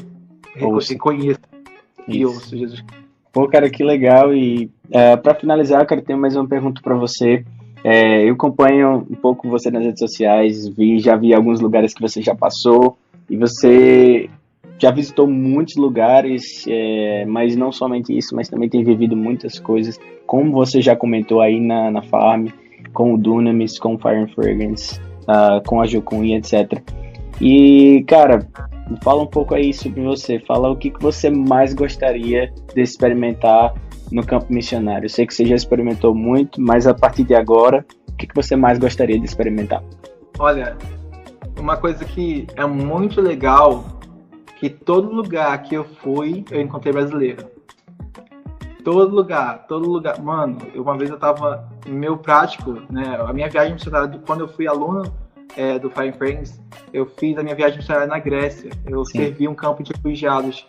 reconheça 0.54 1.40
ouça 2.24 2.56
Jesus. 2.56 2.84
Pô, 3.32 3.46
cara, 3.48 3.70
que 3.70 3.84
legal. 3.84 4.34
E 4.34 4.70
é, 4.90 5.16
para 5.16 5.34
finalizar, 5.34 5.80
eu 5.80 5.86
quero 5.86 6.02
ter 6.02 6.16
mais 6.16 6.36
uma 6.36 6.48
pergunta 6.48 6.80
para 6.82 6.96
você. 6.96 7.44
É, 7.82 8.28
eu 8.28 8.34
acompanho 8.34 9.06
um 9.10 9.14
pouco 9.14 9.48
você 9.48 9.70
nas 9.70 9.84
redes 9.84 10.00
sociais, 10.00 10.68
vi, 10.68 10.98
já 10.98 11.16
vi 11.16 11.32
alguns 11.32 11.60
lugares 11.60 11.94
que 11.94 12.02
você 12.02 12.20
já 12.20 12.34
passou 12.34 12.98
e 13.28 13.36
você 13.36 14.28
já 14.78 14.90
visitou 14.90 15.26
muitos 15.26 15.76
lugares, 15.76 16.64
é, 16.68 17.24
mas 17.26 17.56
não 17.56 17.70
somente 17.70 18.16
isso, 18.16 18.34
mas 18.34 18.48
também 18.48 18.68
tem 18.68 18.82
vivido 18.82 19.16
muitas 19.16 19.58
coisas, 19.58 19.98
como 20.26 20.52
você 20.52 20.80
já 20.80 20.96
comentou 20.96 21.40
aí 21.40 21.60
na, 21.60 21.90
na 21.90 22.02
Farm, 22.02 22.48
com 22.92 23.14
o 23.14 23.18
Dunamis, 23.18 23.78
com 23.78 23.94
o 23.94 23.98
Fire 23.98 24.16
and 24.16 24.28
Fragrance, 24.28 24.98
uh, 25.22 25.62
com 25.66 25.80
a 25.80 25.86
Jocum 25.86 26.24
e 26.24 26.34
etc. 26.34 26.82
E, 27.40 28.04
cara, 28.06 28.46
fala 29.02 29.22
um 29.22 29.26
pouco 29.26 29.54
aí 29.54 29.72
sobre 29.72 30.02
você, 30.02 30.38
fala 30.40 30.70
o 30.70 30.76
que, 30.76 30.90
que 30.90 31.00
você 31.00 31.30
mais 31.30 31.74
gostaria 31.74 32.52
de 32.74 32.80
experimentar 32.80 33.74
no 34.10 34.24
campo 34.24 34.52
missionário? 34.52 35.06
Eu 35.06 35.10
sei 35.10 35.26
que 35.26 35.34
você 35.34 35.44
já 35.44 35.54
experimentou 35.54 36.14
muito, 36.14 36.60
mas 36.60 36.86
a 36.86 36.94
partir 36.94 37.24
de 37.24 37.34
agora, 37.34 37.84
o 38.08 38.16
que, 38.16 38.26
que 38.26 38.34
você 38.34 38.56
mais 38.56 38.78
gostaria 38.78 39.18
de 39.18 39.24
experimentar? 39.24 39.82
Olha, 40.38 40.76
uma 41.58 41.76
coisa 41.76 42.04
que 42.04 42.46
é 42.56 42.64
muito 42.64 43.20
legal, 43.20 43.84
que 44.56 44.68
todo 44.68 45.12
lugar 45.12 45.62
que 45.62 45.74
eu 45.74 45.84
fui, 45.84 46.44
eu 46.50 46.60
encontrei 46.60 46.92
brasileiro. 46.92 47.48
Todo 48.82 49.14
lugar, 49.14 49.66
todo 49.66 49.88
lugar. 49.88 50.18
Mano, 50.20 50.58
uma 50.74 50.96
vez 50.96 51.10
eu 51.10 51.18
tava 51.18 51.68
meu 51.86 52.16
prático, 52.16 52.80
né? 52.90 53.18
A 53.20 53.32
minha 53.32 53.48
viagem 53.48 53.74
missionária, 53.74 54.18
quando 54.26 54.40
eu 54.40 54.48
fui 54.48 54.66
aluno 54.66 55.02
é, 55.56 55.78
do 55.78 55.90
Fire 55.90 56.12
Friends, 56.12 56.60
eu 56.92 57.06
fiz 57.06 57.36
a 57.38 57.42
minha 57.42 57.54
viagem 57.54 57.78
missionária 57.78 58.06
na 58.06 58.18
Grécia. 58.18 58.70
Eu 58.86 59.04
Sim. 59.04 59.18
servi 59.18 59.48
um 59.48 59.54
campo 59.54 59.82
de 59.82 59.92
refugiados 59.92 60.66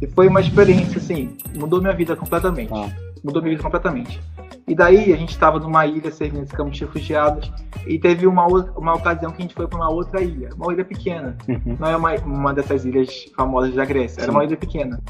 e 0.00 0.06
foi 0.06 0.28
uma 0.28 0.40
experiência, 0.40 0.98
assim, 0.98 1.36
mudou 1.56 1.80
minha 1.80 1.94
vida 1.94 2.14
completamente. 2.16 2.72
Ah. 2.72 2.90
Mudou 3.24 3.42
minha 3.42 3.52
vida 3.52 3.62
completamente. 3.62 4.20
E 4.68 4.74
daí 4.74 5.12
a 5.12 5.16
gente 5.16 5.30
estava 5.30 5.58
numa 5.58 5.86
ilha 5.86 6.10
servindo 6.10 6.42
esse 6.42 6.52
campo 6.52 6.70
de 6.70 6.80
refugiados 6.80 7.52
e 7.86 7.98
teve 7.98 8.26
uma, 8.26 8.46
uma 8.46 8.94
ocasião 8.94 9.30
que 9.30 9.38
a 9.38 9.42
gente 9.42 9.54
foi 9.54 9.68
para 9.68 9.78
uma 9.78 9.90
outra 9.90 10.20
ilha, 10.20 10.50
uma 10.56 10.72
ilha 10.72 10.84
pequena. 10.84 11.36
Uhum. 11.48 11.76
Não 11.78 11.88
é 11.88 11.96
uma, 11.96 12.14
uma 12.16 12.54
dessas 12.54 12.84
ilhas 12.84 13.26
famosas 13.36 13.74
da 13.74 13.84
Grécia, 13.84 14.16
Sim. 14.16 14.22
era 14.22 14.32
uma 14.32 14.44
ilha 14.44 14.56
pequena. 14.56 15.00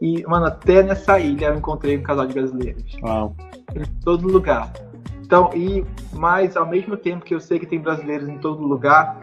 E, 0.00 0.24
mano, 0.26 0.46
até 0.46 0.82
nessa 0.82 1.18
ilha 1.18 1.46
eu 1.46 1.56
encontrei 1.56 1.96
um 1.96 2.02
casal 2.02 2.26
de 2.26 2.34
brasileiros. 2.34 2.96
Uau. 3.02 3.34
Em 3.74 3.84
todo 4.02 4.28
lugar. 4.28 4.72
Então, 5.28 5.50
e 5.54 5.84
mas 6.14 6.56
ao 6.56 6.66
mesmo 6.66 6.96
tempo 6.96 7.22
que 7.22 7.34
eu 7.34 7.40
sei 7.40 7.58
que 7.58 7.66
tem 7.66 7.78
brasileiros 7.78 8.26
em 8.26 8.38
todo 8.38 8.62
lugar, 8.62 9.20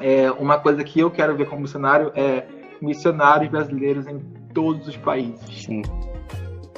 é, 0.00 0.32
uma 0.32 0.58
coisa 0.58 0.82
que 0.82 0.98
eu 0.98 1.10
quero 1.10 1.36
ver 1.36 1.46
como 1.46 1.60
missionário 1.60 2.10
é 2.14 2.46
missionários 2.80 3.50
brasileiros 3.50 4.06
em 4.06 4.18
todos 4.54 4.88
os 4.88 4.96
países. 4.96 5.64
Sim. 5.64 5.82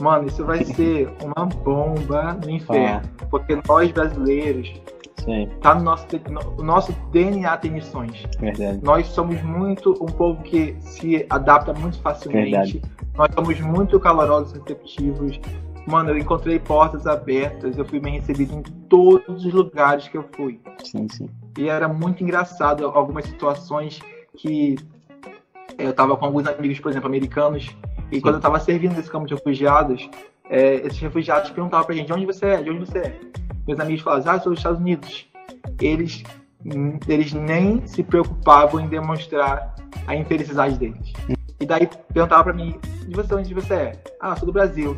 Mano, 0.00 0.26
isso 0.26 0.44
vai 0.44 0.64
ser 0.64 1.08
uma 1.22 1.46
bomba 1.46 2.36
no 2.44 2.50
inferno. 2.50 3.08
Ah. 3.20 3.26
Porque 3.30 3.60
nós 3.68 3.92
brasileiros, 3.92 4.74
Sim. 5.24 5.48
tá 5.60 5.76
no 5.76 5.84
nosso, 5.84 6.06
no, 6.28 6.60
o 6.60 6.64
nosso 6.64 6.92
DNA 7.12 7.56
tem 7.58 7.70
missões. 7.70 8.24
Verdade. 8.40 8.80
Nós 8.82 9.06
somos 9.06 9.40
muito 9.40 9.92
um 10.02 10.06
povo 10.06 10.42
que 10.42 10.74
se 10.80 11.24
adapta 11.30 11.72
muito 11.72 12.02
facilmente. 12.02 12.50
Verdade. 12.50 12.82
Nós 13.14 13.32
somos 13.32 13.60
muito 13.60 14.00
calorosos, 14.00 14.52
receptivos. 14.52 15.40
Mano, 15.86 16.10
eu 16.10 16.18
encontrei 16.18 16.58
portas 16.58 17.06
abertas, 17.06 17.78
eu 17.78 17.84
fui 17.84 18.00
bem 18.00 18.18
recebido 18.18 18.54
em 18.54 18.62
todos 18.88 19.44
os 19.44 19.52
lugares 19.52 20.08
que 20.08 20.16
eu 20.16 20.24
fui. 20.34 20.60
Sim, 20.82 21.06
sim. 21.08 21.28
E 21.56 21.68
era 21.68 21.86
muito 21.86 22.24
engraçado 22.24 22.86
algumas 22.86 23.24
situações 23.26 24.00
que 24.36 24.76
eu 25.78 25.90
estava 25.90 26.16
com 26.16 26.24
alguns 26.24 26.46
amigos, 26.46 26.80
por 26.80 26.90
exemplo, 26.90 27.06
americanos, 27.06 27.76
e 28.10 28.16
Sim. 28.16 28.20
quando 28.20 28.34
eu 28.34 28.38
estava 28.38 28.58
servindo 28.60 28.94
nesse 28.94 29.10
campo 29.10 29.26
de 29.26 29.34
refugiados, 29.34 30.08
é, 30.48 30.76
esses 30.86 30.98
refugiados 30.98 31.50
perguntavam 31.50 31.86
pra 31.86 31.94
gente, 31.94 32.06
de 32.06 32.12
onde 32.12 32.26
você 32.26 32.46
é? 32.46 32.62
De 32.62 32.70
onde 32.70 32.80
você 32.80 32.98
é? 32.98 33.20
Meus 33.66 33.80
amigos 33.80 34.02
falavam, 34.02 34.32
ah, 34.32 34.40
sou 34.40 34.52
dos 34.52 34.60
Estados 34.60 34.80
Unidos. 34.80 35.28
Eles, 35.80 36.22
eles 37.08 37.32
nem 37.32 37.84
se 37.86 38.02
preocupavam 38.02 38.80
em 38.80 38.88
demonstrar 38.88 39.74
a 40.06 40.14
infelicidade 40.14 40.78
deles. 40.78 41.12
E 41.60 41.66
daí 41.66 41.88
perguntava 42.12 42.44
pra 42.44 42.52
mim, 42.52 42.78
de 43.06 43.14
você, 43.14 43.34
onde 43.34 43.54
você 43.54 43.74
é? 43.74 43.92
Ah, 44.20 44.36
sou 44.36 44.46
do 44.46 44.52
Brasil. 44.52 44.96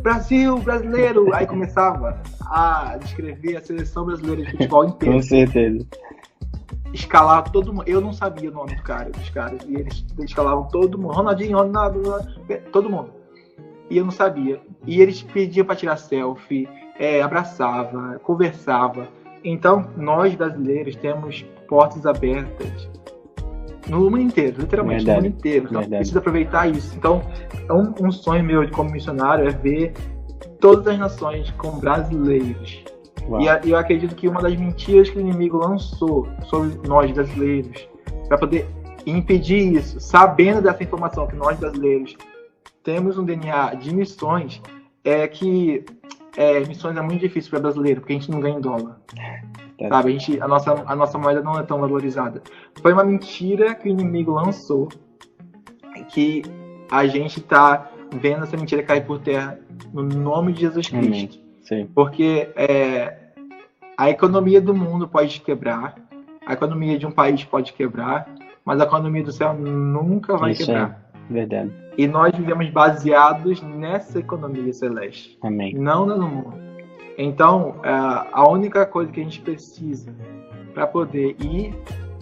Brasil, 0.00 0.58
brasileiro! 0.58 1.34
Aí 1.34 1.46
começava 1.46 2.20
a 2.42 2.96
descrever 2.98 3.56
a 3.56 3.60
seleção 3.60 4.04
brasileira 4.04 4.42
de 4.42 4.50
futebol 4.52 4.84
inteira. 4.88 5.14
Com 5.14 5.22
certeza 5.22 5.86
escalava 6.92 7.50
todo 7.50 7.72
mundo. 7.72 7.84
Eu 7.86 8.00
não 8.00 8.12
sabia 8.12 8.50
o 8.50 8.52
nome 8.52 8.74
do 8.74 8.82
cara, 8.82 9.10
dos 9.10 9.30
caras. 9.30 9.60
E 9.66 9.74
eles, 9.74 10.04
eles 10.16 10.30
escalavam 10.30 10.64
todo 10.64 10.98
mundo. 10.98 11.14
Ronaldinho, 11.14 11.56
Ronaldo, 11.56 12.02
todo 12.72 12.90
mundo. 12.90 13.10
E 13.90 13.98
eu 13.98 14.04
não 14.04 14.12
sabia. 14.12 14.60
E 14.86 15.00
eles 15.00 15.22
pediam 15.22 15.66
para 15.66 15.76
tirar 15.76 15.96
selfie, 15.96 16.68
é, 16.98 17.22
abraçava, 17.22 18.18
conversava. 18.22 19.08
Então, 19.42 19.90
nós 19.96 20.34
brasileiros 20.34 20.96
temos 20.96 21.44
portas 21.68 22.04
abertas 22.06 22.88
no 23.88 24.00
mundo 24.00 24.20
inteiro, 24.20 24.60
literalmente, 24.60 25.04
Verdade. 25.04 25.18
no 25.18 25.30
mundo 25.30 25.38
inteiro. 25.38 25.66
Então, 25.66 25.80
Verdade. 25.80 26.00
precisa 26.00 26.18
aproveitar 26.18 26.68
isso. 26.68 26.96
Então, 26.96 27.22
é 27.68 27.72
um, 27.72 27.94
um 28.00 28.12
sonho 28.12 28.44
meu 28.44 28.68
como 28.70 28.90
missionário 28.90 29.48
é 29.48 29.50
ver 29.50 29.92
todas 30.60 30.86
as 30.86 30.98
nações 30.98 31.50
como 31.52 31.80
brasileiros 31.80 32.84
e 33.40 33.48
a, 33.48 33.60
eu 33.64 33.76
acredito 33.76 34.14
que 34.14 34.26
uma 34.26 34.40
das 34.40 34.56
mentiras 34.56 35.10
que 35.10 35.18
o 35.18 35.20
inimigo 35.20 35.58
lançou 35.58 36.26
sobre 36.44 36.88
nós 36.88 37.10
brasileiros, 37.10 37.86
para 38.26 38.38
poder 38.38 38.66
impedir 39.04 39.74
isso, 39.76 40.00
sabendo 40.00 40.62
dessa 40.62 40.82
informação 40.82 41.26
que 41.26 41.36
nós 41.36 41.58
brasileiros 41.58 42.16
temos 42.82 43.18
um 43.18 43.24
DNA 43.24 43.74
de 43.74 43.94
missões, 43.94 44.62
é 45.04 45.28
que 45.28 45.84
é, 46.36 46.60
missões 46.60 46.96
é 46.96 47.02
muito 47.02 47.20
difícil 47.20 47.50
para 47.50 47.60
brasileiro, 47.60 48.00
porque 48.00 48.14
a 48.14 48.16
gente 48.16 48.30
não 48.30 48.40
ganha 48.40 48.56
em 48.56 48.60
dólar. 48.60 49.00
É. 49.80 49.88
Sabe, 49.88 50.08
a, 50.08 50.12
gente, 50.12 50.40
a, 50.40 50.48
nossa, 50.48 50.84
a 50.86 50.96
nossa 50.96 51.18
moeda 51.18 51.40
não 51.40 51.58
é 51.58 51.62
tão 51.62 51.78
valorizada. 51.78 52.42
Foi 52.82 52.92
uma 52.92 53.04
mentira 53.04 53.74
que 53.74 53.88
o 53.88 53.90
inimigo 53.90 54.32
lançou, 54.32 54.88
que 56.08 56.42
a 56.90 57.06
gente 57.06 57.38
está 57.38 57.90
vendo 58.12 58.42
essa 58.42 58.56
mentira 58.56 58.82
cair 58.82 59.04
por 59.04 59.20
terra 59.20 59.58
no 59.92 60.02
nome 60.02 60.52
de 60.52 60.62
Jesus 60.62 60.88
Cristo. 60.88 61.38
Sim. 61.62 61.88
Porque 61.94 62.50
é, 62.56 63.18
a 63.96 64.10
economia 64.10 64.60
do 64.60 64.74
mundo 64.74 65.06
pode 65.06 65.40
quebrar, 65.40 65.94
a 66.44 66.54
economia 66.54 66.98
de 66.98 67.06
um 67.06 67.10
país 67.10 67.44
pode 67.44 67.72
quebrar, 67.72 68.34
mas 68.64 68.80
a 68.80 68.84
economia 68.84 69.22
do 69.22 69.32
céu 69.32 69.54
nunca 69.54 70.36
vai 70.36 70.52
Isso 70.52 70.66
quebrar. 70.66 71.10
é 71.30 71.32
verdade. 71.32 71.72
E 71.96 72.06
nós 72.06 72.34
vivemos 72.34 72.68
baseados 72.70 73.60
nessa 73.62 74.18
economia 74.18 74.72
celeste, 74.72 75.38
Amém. 75.42 75.74
não 75.74 76.06
na 76.06 76.14
do 76.14 76.26
mundo. 76.26 76.67
Então, 77.18 77.74
é, 77.82 77.90
a 77.90 78.48
única 78.48 78.86
coisa 78.86 79.10
que 79.10 79.20
a 79.20 79.24
gente 79.24 79.40
precisa 79.40 80.14
para 80.72 80.86
poder 80.86 81.34
ir 81.40 81.74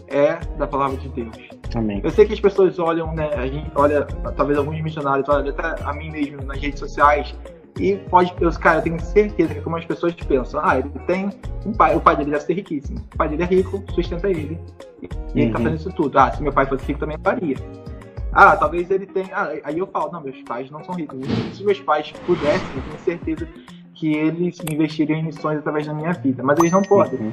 é 0.09 0.37
da 0.57 0.67
palavra 0.67 0.97
de 0.97 1.09
Deus. 1.11 1.37
Amém. 1.75 2.01
Eu 2.03 2.11
sei 2.11 2.25
que 2.25 2.33
as 2.33 2.41
pessoas 2.41 2.79
olham, 2.79 3.13
né? 3.15 3.29
A 3.35 3.47
gente 3.47 3.71
olha, 3.75 4.05
talvez 4.37 4.59
alguns 4.59 4.81
missionários, 4.81 5.29
olha 5.29 5.51
até 5.51 5.85
a 5.85 5.93
mim 5.93 6.11
mesmo 6.11 6.43
nas 6.45 6.59
redes 6.59 6.79
sociais 6.79 7.35
e 7.79 7.97
pode, 7.97 8.33
eu, 8.41 8.51
cara, 8.53 8.79
eu 8.79 8.83
tenho 8.83 8.99
certeza 9.01 9.53
que 9.53 9.61
como 9.61 9.77
as 9.77 9.85
pessoas 9.85 10.15
pensam, 10.15 10.61
ah, 10.65 10.79
ele 10.79 10.89
tem 11.07 11.29
um 11.67 11.73
pai, 11.73 11.95
o 11.95 12.01
pai 12.01 12.17
dele 12.17 12.31
deve 12.31 12.45
ser 12.45 12.55
riquíssimo, 12.55 13.01
o 13.13 13.17
pai 13.19 13.29
dele 13.29 13.43
é 13.43 13.47
rico, 13.47 13.85
sustenta 13.95 14.31
ele 14.31 14.59
e 15.35 15.43
ele 15.43 15.53
tá 15.53 15.59
Uhum. 15.59 15.65
fazendo 15.65 15.79
isso 15.81 15.91
tudo. 15.93 16.19
Ah, 16.19 16.33
se 16.33 16.43
meu 16.43 16.53
pai 16.53 16.65
fosse 16.65 16.87
rico 16.87 17.01
também 17.01 17.19
faria. 17.23 17.57
Ah, 18.33 18.57
talvez 18.57 18.91
ele 18.91 19.07
tenha. 19.07 19.29
Ah, 19.35 19.53
aí 19.65 19.79
eu 19.79 19.87
falo, 19.87 20.11
não, 20.13 20.21
meus 20.23 20.41
pais 20.43 20.71
não 20.71 20.83
são 20.85 20.95
ricos. 20.95 21.19
Se 21.53 21.65
meus 21.65 21.81
pais 21.81 22.13
pudessem, 22.25 22.77
eu 22.77 22.83
tenho 22.83 22.99
certeza 22.99 23.49
que 23.97 24.13
eles 24.13 24.59
investiriam 24.71 25.19
em 25.19 25.25
missões 25.25 25.59
através 25.59 25.87
da 25.87 25.95
minha 25.95 26.13
vida, 26.13 26.43
mas 26.43 26.59
eles 26.59 26.71
não 26.71 26.83
podem. 26.83 27.19
Uhum. 27.19 27.33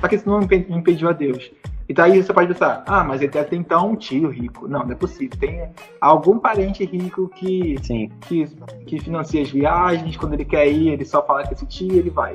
Só 0.00 0.08
que 0.08 0.16
isso 0.16 0.28
não 0.28 0.42
impe- 0.42 0.66
impediu 0.68 1.08
a 1.08 1.12
Deus. 1.12 1.50
Então 1.88 2.04
aí 2.04 2.22
você 2.22 2.32
pode 2.32 2.46
pensar, 2.46 2.84
ah, 2.86 3.02
mas 3.02 3.20
ele 3.20 3.32
deve 3.32 3.48
ter 3.48 3.56
então 3.56 3.90
um 3.90 3.96
tio 3.96 4.28
rico. 4.28 4.68
Não, 4.68 4.84
não 4.84 4.92
é 4.92 4.94
possível. 4.94 5.36
Tem 5.38 5.68
algum 6.00 6.38
parente 6.38 6.84
rico 6.84 7.28
que, 7.34 7.76
Sim. 7.82 8.08
que, 8.20 8.46
que 8.86 9.00
financia 9.00 9.42
as 9.42 9.50
viagens, 9.50 10.16
quando 10.16 10.34
ele 10.34 10.44
quer 10.44 10.70
ir, 10.70 10.90
ele 10.90 11.04
só 11.04 11.20
fala 11.26 11.44
com 11.44 11.52
esse 11.52 11.66
tio 11.66 11.92
e 11.92 11.98
ele 11.98 12.10
vai. 12.10 12.34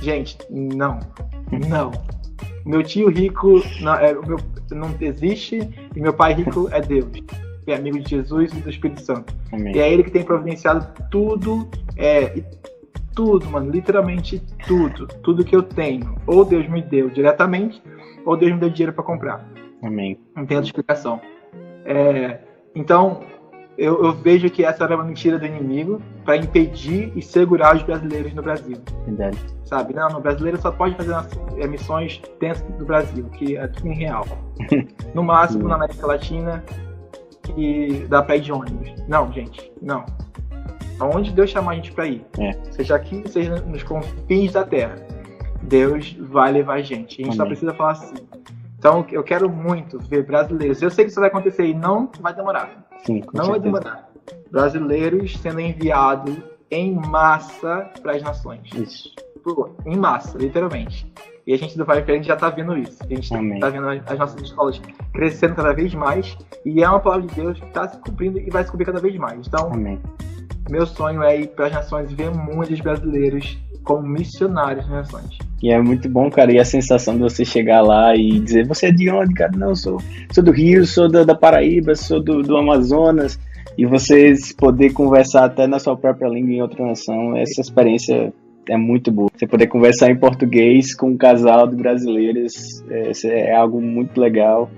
Gente, 0.00 0.38
não. 0.50 0.98
Não. 1.68 1.92
Meu 2.64 2.82
tio 2.82 3.10
rico 3.10 3.60
não, 3.82 3.94
é, 3.94 4.14
meu, 4.14 4.38
não 4.70 4.94
existe 5.00 5.68
e 5.94 6.00
meu 6.00 6.14
pai 6.14 6.32
rico 6.32 6.68
é 6.72 6.80
Deus. 6.80 7.10
Que 7.64 7.72
é 7.72 7.76
amigo 7.76 7.98
de 8.00 8.10
Jesus 8.10 8.52
e 8.52 8.60
do 8.60 8.70
Espírito 8.70 9.00
Santo. 9.02 9.34
Amém. 9.52 9.74
E 9.76 9.78
é 9.78 9.92
ele 9.92 10.02
que 10.02 10.10
tem 10.10 10.24
providenciado 10.24 10.86
tudo, 11.10 11.68
é, 11.96 12.42
tudo, 13.14 13.48
mano, 13.48 13.70
literalmente 13.70 14.42
tudo, 14.66 15.06
tudo 15.22 15.44
que 15.44 15.54
eu 15.54 15.62
tenho. 15.62 16.16
Ou 16.26 16.44
Deus 16.44 16.68
me 16.68 16.82
deu 16.82 17.08
diretamente, 17.10 17.82
ou 18.24 18.36
Deus 18.36 18.52
me 18.52 18.58
deu 18.58 18.70
dinheiro 18.70 18.92
para 18.92 19.04
comprar. 19.04 19.48
Amém. 19.82 20.18
Não 20.34 20.46
tem 20.46 20.56
outra 20.56 20.68
explicação. 20.68 21.20
É, 21.84 22.38
então, 22.74 23.22
eu, 23.76 24.04
eu 24.04 24.12
vejo 24.12 24.48
que 24.50 24.64
essa 24.64 24.84
era 24.84 24.94
uma 24.94 25.04
mentira 25.04 25.38
do 25.38 25.46
inimigo 25.46 26.00
para 26.24 26.36
impedir 26.36 27.12
e 27.16 27.22
segurar 27.22 27.74
os 27.76 27.82
brasileiros 27.82 28.32
no 28.34 28.42
Brasil. 28.42 28.76
Verdade. 29.06 29.38
Sabe? 29.64 29.94
Não, 29.94 30.08
no 30.08 30.20
brasileiro 30.20 30.60
só 30.60 30.70
pode 30.70 30.94
fazer 30.94 31.14
missões 31.68 32.20
dentro 32.38 32.64
do 32.74 32.84
Brasil, 32.84 33.24
que 33.30 33.56
é 33.56 33.66
tudo 33.66 33.88
em 33.88 33.94
real. 33.94 34.26
No 35.14 35.22
máximo 35.22 35.68
na 35.68 35.74
América 35.74 36.06
Latina, 36.06 36.64
que 37.54 38.06
dá 38.08 38.22
pra 38.22 38.36
ir 38.36 38.40
de 38.40 38.52
ônibus. 38.52 38.92
Não, 39.08 39.32
gente, 39.32 39.72
não. 39.80 40.04
Aonde 40.98 41.32
Deus 41.32 41.50
chamar 41.50 41.72
a 41.72 41.74
gente 41.76 41.92
pra 41.92 42.06
ir, 42.06 42.24
É. 42.38 42.52
seja 42.70 42.94
aqui, 42.96 43.22
seja 43.28 43.56
nos 43.62 43.82
confins 43.82 44.52
da 44.52 44.64
terra, 44.64 44.94
Deus 45.62 46.12
vai 46.20 46.52
levar 46.52 46.74
a 46.74 46.82
gente. 46.82 47.20
A 47.20 47.24
gente 47.24 47.36
só 47.36 47.42
Amém. 47.42 47.50
precisa 47.52 47.74
falar 47.74 47.92
assim. 47.92 48.14
Então, 48.78 49.04
eu 49.12 49.22
quero 49.22 49.48
muito 49.48 49.98
ver 49.98 50.26
brasileiros. 50.26 50.82
Eu 50.82 50.90
sei 50.90 51.04
que 51.04 51.10
isso 51.12 51.20
vai 51.20 51.28
acontecer 51.28 51.64
e 51.66 51.72
não 51.74 52.10
vai 52.20 52.34
demorar. 52.34 52.84
Sim, 53.04 53.20
Não 53.32 53.46
vai 53.46 53.54
certeza. 53.54 53.60
demorar. 53.60 54.08
Brasileiros 54.50 55.36
sendo 55.38 55.60
enviados 55.60 56.36
em 56.70 56.94
massa 56.94 57.90
para 58.02 58.12
as 58.16 58.22
nações 58.22 58.62
Isso. 58.74 59.12
pô, 59.44 59.70
em 59.86 59.96
massa, 59.96 60.36
literalmente. 60.38 61.10
E 61.46 61.52
a 61.52 61.58
gente 61.58 61.76
do 61.76 61.84
Vai 61.84 62.02
a 62.02 62.12
gente 62.12 62.26
já 62.26 62.36
tá 62.36 62.50
vendo 62.50 62.76
isso. 62.76 62.98
A 63.02 63.06
gente 63.06 63.34
Amém. 63.34 63.58
tá 63.58 63.68
vendo 63.68 63.88
as 63.88 64.18
nossas 64.18 64.40
escolas 64.40 64.80
crescendo 65.12 65.54
cada 65.54 65.72
vez 65.72 65.92
mais. 65.94 66.36
E 66.64 66.82
é 66.82 66.88
uma 66.88 67.00
palavra 67.00 67.26
de 67.26 67.34
Deus 67.34 67.58
que 67.58 67.66
tá 67.72 67.88
se 67.88 67.98
cumprindo 67.98 68.38
e 68.38 68.48
vai 68.48 68.64
se 68.64 68.70
cumprir 68.70 68.86
cada 68.86 69.00
vez 69.00 69.16
mais. 69.16 69.46
Então, 69.46 69.72
Amém. 69.72 69.98
meu 70.70 70.86
sonho 70.86 71.22
é 71.22 71.40
ir 71.40 71.48
para 71.48 71.66
as 71.66 71.72
nações 71.72 72.10
e 72.10 72.14
ver 72.14 72.30
muitos 72.30 72.80
brasileiros 72.80 73.58
como 73.82 74.06
missionários 74.06 74.88
nas 74.88 75.10
nações. 75.10 75.38
E 75.60 75.70
é 75.70 75.80
muito 75.80 76.08
bom, 76.08 76.30
cara. 76.30 76.52
E 76.52 76.60
a 76.60 76.64
sensação 76.64 77.14
de 77.14 77.22
você 77.22 77.44
chegar 77.44 77.82
lá 77.82 78.14
e 78.14 78.38
dizer, 78.38 78.66
você 78.66 78.86
é 78.86 78.92
de 78.92 79.10
onde, 79.10 79.34
cara? 79.34 79.52
Não, 79.56 79.70
eu 79.70 79.76
sou, 79.76 80.00
sou 80.32 80.44
do 80.44 80.52
Rio, 80.52 80.86
sou 80.86 81.08
da, 81.08 81.24
da 81.24 81.34
Paraíba, 81.34 81.94
sou 81.96 82.22
do, 82.22 82.42
do 82.42 82.56
Amazonas. 82.56 83.38
E 83.76 83.86
vocês 83.86 84.52
poder 84.52 84.92
conversar 84.92 85.44
até 85.44 85.66
na 85.66 85.78
sua 85.78 85.96
própria 85.96 86.28
língua 86.28 86.52
em 86.52 86.62
outra 86.62 86.84
nação, 86.84 87.36
essa 87.36 87.60
experiência 87.60 88.32
é 88.68 88.76
muito 88.76 89.10
boa. 89.10 89.30
Você 89.34 89.46
poder 89.46 89.66
conversar 89.66 90.10
em 90.10 90.16
português 90.16 90.94
com 90.94 91.10
um 91.10 91.16
casal 91.16 91.66
de 91.66 91.76
brasileiros 91.76 92.84
é, 92.90 93.12
é 93.24 93.54
algo 93.54 93.80
muito 93.80 94.20
legal. 94.20 94.70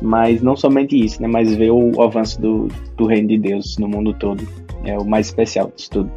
Mas 0.00 0.42
não 0.42 0.56
somente 0.56 0.96
isso, 0.96 1.22
né? 1.22 1.28
Mas 1.28 1.54
ver 1.54 1.70
o 1.70 2.02
avanço 2.02 2.40
do, 2.40 2.68
do 2.96 3.06
reino 3.06 3.28
de 3.28 3.38
Deus 3.38 3.76
no 3.78 3.86
mundo 3.86 4.12
todo. 4.14 4.42
É 4.84 4.98
o 4.98 5.04
mais 5.04 5.26
especial 5.26 5.72
disso 5.76 5.90
tudo. 5.90 6.12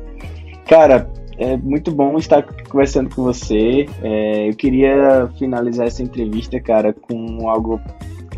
Cara, 0.68 1.08
é 1.38 1.56
muito 1.58 1.92
bom 1.92 2.18
estar 2.18 2.42
conversando 2.68 3.14
com 3.14 3.24
você. 3.24 3.86
É, 4.02 4.50
eu 4.50 4.56
queria 4.56 5.30
finalizar 5.38 5.86
essa 5.86 6.02
entrevista, 6.02 6.60
cara, 6.60 6.94
com 6.94 7.48
algo 7.48 7.80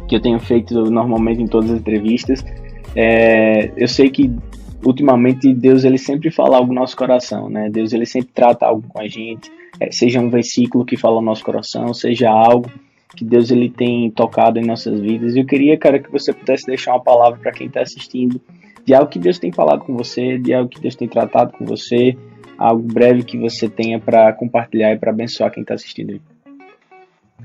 que 0.07 0.15
eu 0.15 0.21
tenho 0.21 0.39
feito 0.39 0.89
normalmente 0.89 1.41
em 1.41 1.47
todas 1.47 1.71
as 1.71 1.79
entrevistas. 1.79 2.43
É, 2.95 3.71
eu 3.77 3.87
sei 3.87 4.09
que 4.09 4.33
ultimamente 4.83 5.53
Deus 5.53 5.83
ele 5.83 5.97
sempre 5.97 6.31
fala 6.31 6.57
algo 6.57 6.73
no 6.73 6.79
nosso 6.79 6.95
coração, 6.95 7.49
né? 7.49 7.69
Deus 7.69 7.93
ele 7.93 8.05
sempre 8.05 8.29
trata 8.33 8.65
algo 8.65 8.87
com 8.87 8.99
a 8.99 9.07
gente, 9.07 9.51
é, 9.79 9.91
seja 9.91 10.19
um 10.19 10.29
versículo 10.29 10.85
que 10.85 10.97
fala 10.97 11.15
no 11.15 11.25
nosso 11.25 11.43
coração, 11.43 11.93
seja 11.93 12.29
algo 12.29 12.69
que 13.15 13.23
Deus 13.23 13.51
ele 13.51 13.69
tem 13.69 14.11
tocado 14.11 14.59
em 14.59 14.65
nossas 14.65 14.99
vidas. 14.99 15.35
Eu 15.35 15.45
queria, 15.45 15.77
cara, 15.77 15.99
que 15.99 16.11
você 16.11 16.33
pudesse 16.33 16.65
deixar 16.65 16.91
uma 16.91 17.03
palavra 17.03 17.39
para 17.39 17.51
quem 17.51 17.67
está 17.67 17.81
assistindo 17.81 18.39
de 18.85 18.93
algo 18.93 19.09
que 19.09 19.19
Deus 19.19 19.37
tem 19.37 19.51
falado 19.51 19.83
com 19.83 19.95
você, 19.95 20.37
de 20.37 20.53
algo 20.53 20.69
que 20.69 20.79
Deus 20.79 20.95
tem 20.95 21.07
tratado 21.07 21.51
com 21.51 21.65
você, 21.65 22.17
algo 22.57 22.81
breve 22.81 23.23
que 23.23 23.37
você 23.37 23.67
tenha 23.67 23.99
para 23.99 24.31
compartilhar 24.33 24.93
e 24.93 24.97
para 24.97 25.11
abençoar 25.11 25.51
quem 25.51 25.61
está 25.61 25.73
assistindo. 25.73 26.21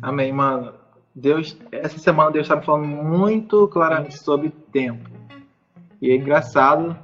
Amém, 0.01 0.33
mano. 0.33 0.73
Deus, 1.15 1.57
essa 1.71 1.99
semana 1.99 2.31
Deus 2.31 2.47
está 2.47 2.57
me 2.57 2.65
falando 2.65 2.87
muito 2.87 3.69
claramente 3.69 4.19
sobre 4.19 4.51
tempo. 4.73 5.11
E 6.01 6.11
é 6.11 6.17
engraçado, 6.17 6.97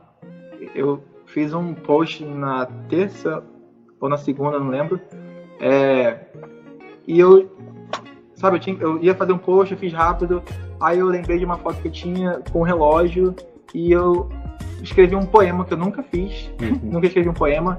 eu 0.75 1.03
fiz 1.27 1.53
um 1.55 1.75
post 1.75 2.25
na 2.25 2.67
terça 2.89 3.43
ou 4.01 4.09
na 4.09 4.17
segunda, 4.17 4.59
não 4.59 4.69
lembro. 4.69 5.01
É, 5.61 6.19
e 7.07 7.19
eu, 7.19 7.51
sabe, 8.35 8.57
eu, 8.57 8.61
tinha- 8.61 8.77
eu 8.81 9.03
ia 9.03 9.15
fazer 9.15 9.33
um 9.33 9.39
post, 9.39 9.73
eu 9.73 9.79
fiz 9.79 9.93
rápido. 9.93 10.43
Aí 10.81 10.99
eu 10.99 11.07
lembrei 11.07 11.39
de 11.39 11.45
uma 11.45 11.57
foto 11.59 11.81
que 11.83 11.89
eu 11.89 11.93
tinha 11.93 12.41
com 12.53 12.61
um 12.61 12.63
relógio 12.65 13.35
e 13.75 13.91
eu 13.91 14.29
escrevi 14.83 15.17
um 15.17 15.27
poema 15.27 15.65
que 15.65 15.75
eu 15.75 15.79
nunca 15.79 16.03
fiz. 16.05 16.51
Nunca 16.83 17.07
escrevi 17.09 17.29
um 17.29 17.35
poema, 17.35 17.79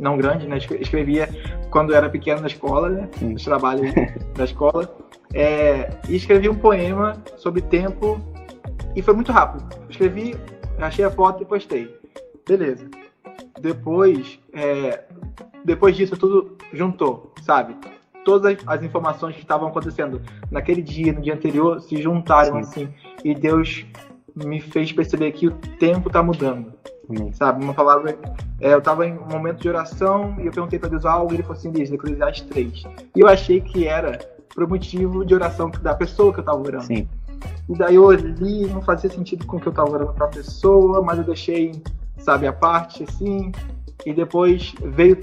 não 0.00 0.16
grande, 0.16 0.46
né? 0.48 0.56
Escre- 0.58 0.78
Escrevia 0.80 1.28
quando 1.70 1.90
eu 1.92 1.96
era 1.96 2.08
pequeno 2.10 2.40
na 2.40 2.48
escola, 2.48 2.88
né? 2.88 3.08
Sim. 3.12 3.32
Nos 3.34 3.44
trabalhos 3.44 3.92
da 4.36 4.44
escola. 4.44 4.92
É, 5.32 5.88
e 6.08 6.16
escrevi 6.16 6.48
um 6.48 6.54
poema 6.54 7.22
sobre 7.36 7.62
tempo 7.62 8.18
e 8.96 9.00
foi 9.00 9.14
muito 9.14 9.30
rápido. 9.32 9.64
Escrevi, 9.88 10.34
achei 10.78 11.04
a 11.04 11.10
foto 11.10 11.42
e 11.42 11.46
postei. 11.46 11.94
Beleza. 12.46 12.88
Depois, 13.60 14.38
é, 14.52 15.04
depois 15.64 15.96
disso 15.96 16.16
tudo 16.16 16.56
juntou, 16.72 17.32
sabe? 17.42 17.76
Todas 18.24 18.56
as, 18.56 18.68
as 18.68 18.82
informações 18.82 19.34
que 19.34 19.42
estavam 19.42 19.68
acontecendo 19.68 20.20
naquele 20.50 20.82
dia, 20.82 21.12
no 21.12 21.20
dia 21.20 21.34
anterior, 21.34 21.80
se 21.80 22.00
juntaram 22.00 22.54
Sim. 22.54 22.60
assim. 22.60 22.88
E 23.24 23.34
Deus 23.34 23.84
me 24.34 24.60
fez 24.60 24.92
perceber 24.92 25.32
que 25.32 25.46
o 25.46 25.50
tempo 25.78 26.08
tá 26.08 26.22
mudando 26.22 26.72
Amém. 27.08 27.32
sabe? 27.32 27.62
Uma 27.62 27.74
palavra. 27.74 28.16
é, 28.60 28.72
eu 28.72 28.78
estava 28.78 29.06
em 29.06 29.12
um 29.18 29.26
momento 29.28 29.60
de 29.60 29.68
oração 29.68 30.34
e 30.40 30.46
eu 30.46 30.52
perguntei 30.52 30.78
para 30.78 30.88
Deus 30.88 31.04
algo 31.04 31.32
e 31.32 31.36
ele 31.36 31.42
falou 31.42 31.58
assim: 31.58 31.70
diz, 31.70 31.90
Eclesiastes 31.92 32.48
3. 32.48 32.84
E 33.16 33.20
eu 33.20 33.28
achei 33.28 33.60
que 33.60 33.86
era 33.86 34.18
pro 34.54 34.68
motivo 34.68 35.24
de 35.24 35.34
oração 35.34 35.70
da 35.82 35.94
pessoa 35.94 36.32
que 36.32 36.38
eu 36.40 36.42
estava 36.42 36.60
orando. 36.60 36.84
Sim, 36.84 37.08
E 37.68 37.76
daí 37.76 37.94
eu 37.94 38.10
li, 38.12 38.66
não 38.66 38.82
fazia 38.82 39.10
sentido 39.10 39.46
com 39.46 39.56
o 39.56 39.60
que 39.60 39.68
eu 39.68 39.70
estava 39.70 39.90
orando 39.90 40.12
para 40.12 40.26
a 40.26 40.30
pessoa, 40.30 41.02
mas 41.02 41.18
eu 41.18 41.24
deixei, 41.24 41.72
sabe, 42.22 42.46
a 42.46 42.52
parte 42.52 43.04
assim. 43.04 43.52
E 44.06 44.12
depois 44.12 44.74
veio 44.82 45.16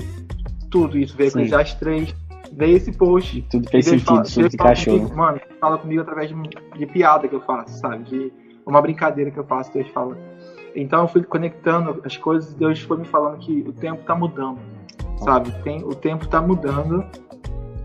tudo 0.69 0.97
isso: 0.97 1.15
veio 1.17 1.31
Sim. 1.31 1.39
Eclesiastes 1.39 1.79
3, 1.79 2.15
veio 2.53 2.77
esse 2.77 2.91
post. 2.91 3.41
tudo 3.49 3.69
fez 3.69 3.87
E 3.87 3.89
sentido, 3.91 4.05
fala- 4.07 4.23
tudo 4.23 4.49
se 4.49 4.55
encaixou. 4.55 4.97
comigo, 4.99 5.17
Mano, 5.17 5.39
fala 5.59 5.77
comigo 5.77 6.01
através 6.01 6.29
de, 6.29 6.35
de 6.77 6.85
piada 6.85 7.27
que 7.27 7.35
eu 7.35 7.41
faço, 7.41 7.79
sabe? 7.79 8.03
De 8.03 8.33
uma 8.65 8.81
brincadeira 8.81 9.31
que 9.31 9.37
eu 9.39 9.43
faço, 9.45 9.73
Deus 9.73 9.87
fala. 9.89 10.17
Então 10.75 11.01
eu 11.01 11.07
fui 11.07 11.23
conectando 11.23 11.99
as 12.05 12.15
coisas 12.15 12.51
e 12.53 12.55
Deus 12.55 12.79
foi 12.81 12.97
me 12.97 13.05
falando 13.05 13.39
que 13.39 13.61
o 13.67 13.73
tempo 13.73 14.03
tá 14.03 14.13
mudando, 14.15 14.59
sabe? 15.17 15.51
Tem, 15.63 15.83
o 15.83 15.95
tempo 15.95 16.27
tá 16.27 16.39
mudando 16.41 17.03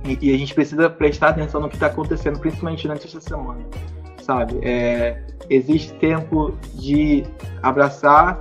e, 0.04 0.18
e 0.30 0.34
a 0.34 0.38
gente 0.38 0.54
precisa 0.54 0.90
prestar 0.90 1.28
atenção 1.30 1.62
no 1.62 1.68
que 1.70 1.78
tá 1.78 1.86
acontecendo, 1.86 2.38
principalmente 2.38 2.82
durante 2.82 3.06
essa 3.06 3.20
semana, 3.22 3.60
sabe? 4.20 4.58
É, 4.62 5.22
existe 5.48 5.94
tempo 5.94 6.52
de 6.74 7.24
abraçar 7.62 8.38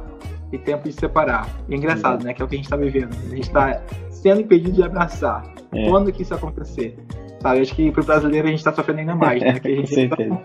e 0.53 0.57
tempo 0.57 0.87
de 0.87 0.93
separar. 0.93 1.49
E 1.67 1.73
é 1.73 1.77
engraçado, 1.77 2.23
né? 2.23 2.33
Que 2.33 2.41
é 2.41 2.45
o 2.45 2.47
que 2.47 2.55
a 2.55 2.57
gente 2.57 2.69
tá 2.69 2.77
vivendo. 2.77 3.13
A 3.31 3.35
gente 3.35 3.51
tá 3.51 3.81
sendo 4.09 4.41
impedido 4.41 4.71
de 4.71 4.83
abraçar. 4.83 5.43
É. 5.73 5.89
Quando 5.89 6.11
que 6.11 6.21
isso 6.21 6.33
acontecer? 6.33 6.97
sabe? 7.43 7.59
Acho 7.59 7.75
que 7.75 7.91
pro 7.91 8.03
brasileiro 8.03 8.47
a 8.47 8.49
gente 8.49 8.59
está 8.59 8.73
sofrendo 8.73 9.01
ainda 9.01 9.15
mais, 9.15 9.41
né? 9.41 9.59
Que 9.59 9.67
a 9.67 9.75
gente 9.75 9.93
um 10.31 10.41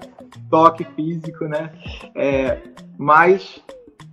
toque 0.51 0.85
físico, 0.85 1.45
né? 1.47 1.71
É, 2.15 2.59
mas 2.99 3.63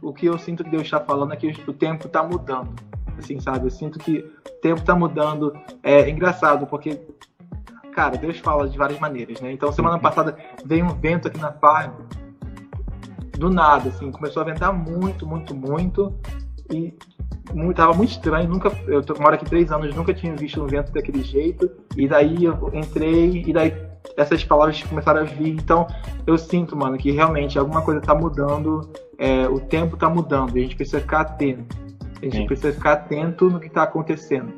o 0.01 0.13
que 0.13 0.27
eu 0.27 0.37
sinto 0.37 0.63
que 0.63 0.69
Deus 0.69 0.83
está 0.83 0.99
falando 0.99 1.33
é 1.33 1.35
que 1.35 1.51
o 1.67 1.73
tempo 1.73 2.05
está 2.05 2.21
mudando, 2.23 2.73
assim, 3.17 3.39
sabe? 3.39 3.65
Eu 3.65 3.71
sinto 3.71 3.97
que 3.97 4.19
o 4.19 4.61
tempo 4.61 4.81
está 4.81 4.95
mudando. 4.95 5.57
É 5.81 6.07
engraçado, 6.09 6.67
porque, 6.67 7.01
cara, 7.91 8.17
Deus 8.17 8.37
fala 8.39 8.69
de 8.69 8.77
várias 8.77 8.99
maneiras, 8.99 9.41
né? 9.41 9.51
Então, 9.51 9.71
semana 9.71 9.97
passada 9.97 10.37
veio 10.63 10.85
um 10.85 10.93
vento 10.93 11.27
aqui 11.27 11.39
na 11.39 11.51
farm, 11.51 11.91
do 13.37 13.49
nada, 13.49 13.89
assim, 13.89 14.11
começou 14.11 14.41
a 14.41 14.45
ventar 14.45 14.73
muito, 14.73 15.25
muito, 15.27 15.55
muito, 15.55 16.13
e 16.71 16.93
muito, 17.53 17.77
tava 17.77 17.93
muito 17.93 18.11
estranho, 18.11 18.49
nunca, 18.49 18.71
eu 18.87 19.03
tô, 19.03 19.13
moro 19.19 19.35
aqui 19.35 19.45
três 19.45 19.71
anos, 19.71 19.95
nunca 19.95 20.13
tinha 20.13 20.35
visto 20.35 20.61
um 20.61 20.67
vento 20.67 20.91
daquele 20.91 21.21
jeito, 21.21 21.69
e 21.95 22.07
daí 22.07 22.45
eu 22.45 22.71
entrei, 22.73 23.43
e 23.45 23.53
daí 23.53 23.73
essas 24.17 24.43
palavras 24.43 24.81
começaram 24.83 25.21
a 25.21 25.23
vir, 25.23 25.49
então 25.49 25.87
eu 26.25 26.37
sinto, 26.37 26.75
mano, 26.75 26.97
que 26.97 27.11
realmente 27.11 27.57
alguma 27.59 27.81
coisa 27.81 28.01
tá 28.01 28.15
mudando, 28.15 28.89
é, 29.17 29.47
o 29.47 29.59
tempo 29.59 29.95
tá 29.97 30.09
mudando, 30.09 30.57
e 30.57 30.59
a 30.59 30.63
gente 30.63 30.75
precisa 30.75 30.99
ficar 30.99 31.21
atento, 31.21 31.75
a 32.21 32.25
gente 32.25 32.37
Sim. 32.37 32.45
precisa 32.47 32.73
ficar 32.73 32.93
atento 32.93 33.49
no 33.49 33.59
que 33.59 33.69
tá 33.69 33.83
acontecendo. 33.83 34.51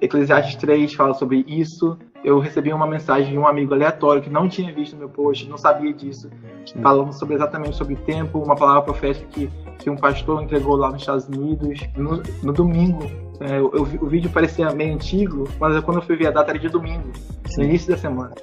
Eclesiastes 0.00 0.54
3 0.56 0.94
fala 0.94 1.14
sobre 1.14 1.44
isso, 1.48 1.98
eu 2.24 2.38
recebi 2.38 2.72
uma 2.72 2.86
mensagem 2.86 3.32
de 3.32 3.38
um 3.38 3.46
amigo 3.46 3.72
aleatório 3.74 4.20
que 4.22 4.28
não 4.30 4.48
tinha 4.48 4.72
visto 4.72 4.96
meu 4.96 5.08
post, 5.08 5.48
não 5.48 5.56
sabia 5.56 5.92
disso, 5.92 6.28
Sim. 6.66 6.80
falando 6.82 7.12
sobre 7.12 7.34
exatamente 7.34 7.76
sobre 7.76 7.94
tempo, 7.96 8.38
uma 8.40 8.56
palavra 8.56 8.82
profética 8.82 9.26
que, 9.30 9.50
que 9.78 9.88
um 9.90 9.96
pastor 9.96 10.42
entregou 10.42 10.76
lá 10.76 10.90
nos 10.90 11.02
Estados 11.02 11.26
Unidos 11.28 11.80
no, 11.96 12.22
no 12.42 12.52
domingo. 12.52 13.04
É, 13.40 13.58
eu- 13.58 13.70
eu 13.72 13.82
o 13.82 14.06
vídeo 14.06 14.28
parecia 14.30 14.68
meio 14.72 14.94
antigo, 14.94 15.44
mas 15.60 15.78
quando 15.84 15.98
eu 15.98 16.02
fui 16.02 16.16
ver 16.16 16.26
a 16.26 16.30
data 16.32 16.50
era 16.50 16.58
de 16.58 16.68
domingo, 16.68 17.08
no 17.56 17.62
início 17.64 17.90
da 17.92 17.96
semana. 17.96 18.34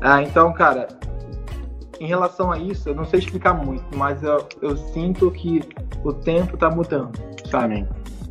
Ah, 0.00 0.22
então, 0.22 0.52
cara, 0.52 0.88
em 2.00 2.06
relação 2.06 2.50
a 2.50 2.58
isso, 2.58 2.88
eu 2.88 2.94
não 2.94 3.04
sei 3.04 3.20
explicar 3.20 3.54
muito, 3.54 3.84
mas 3.96 4.22
eu, 4.22 4.44
eu 4.60 4.76
sinto 4.76 5.30
que 5.30 5.62
o 6.02 6.12
tempo 6.12 6.56
tá 6.56 6.68
mudando, 6.70 7.12
sabe? 7.48 7.86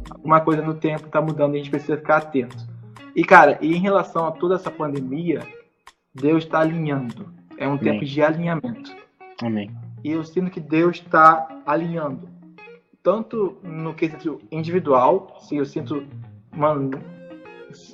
Alguma 0.10 0.42
coisa 0.42 0.62
no 0.62 0.74
tempo 0.74 1.08
tá 1.08 1.22
mudando 1.22 1.54
e 1.54 1.56
a 1.56 1.60
gente 1.60 1.70
precisa 1.70 1.96
ficar 1.96 2.18
atento. 2.18 2.68
E, 3.20 3.24
cara, 3.26 3.58
e 3.60 3.76
em 3.76 3.80
relação 3.82 4.26
a 4.28 4.32
toda 4.32 4.56
essa 4.56 4.72
pandemia, 4.72 5.46
Deus 6.16 6.46
está 6.46 6.60
alinhando. 6.62 7.28
É 7.58 7.68
um 7.68 7.78
tempo 7.78 7.98
Amém. 7.98 8.06
de 8.06 8.22
alinhamento. 8.24 8.96
Amém. 9.44 9.70
E 10.02 10.12
eu 10.12 10.24
sinto 10.24 10.50
que 10.50 10.62
Deus 10.62 10.96
está 10.96 11.46
alinhando. 11.66 12.30
Tanto 13.04 13.58
no 13.62 13.94
quesito 13.94 14.40
individual, 14.50 15.36
se 15.42 15.58
eu 15.58 15.66
sinto, 15.66 16.06
mano, 16.56 16.92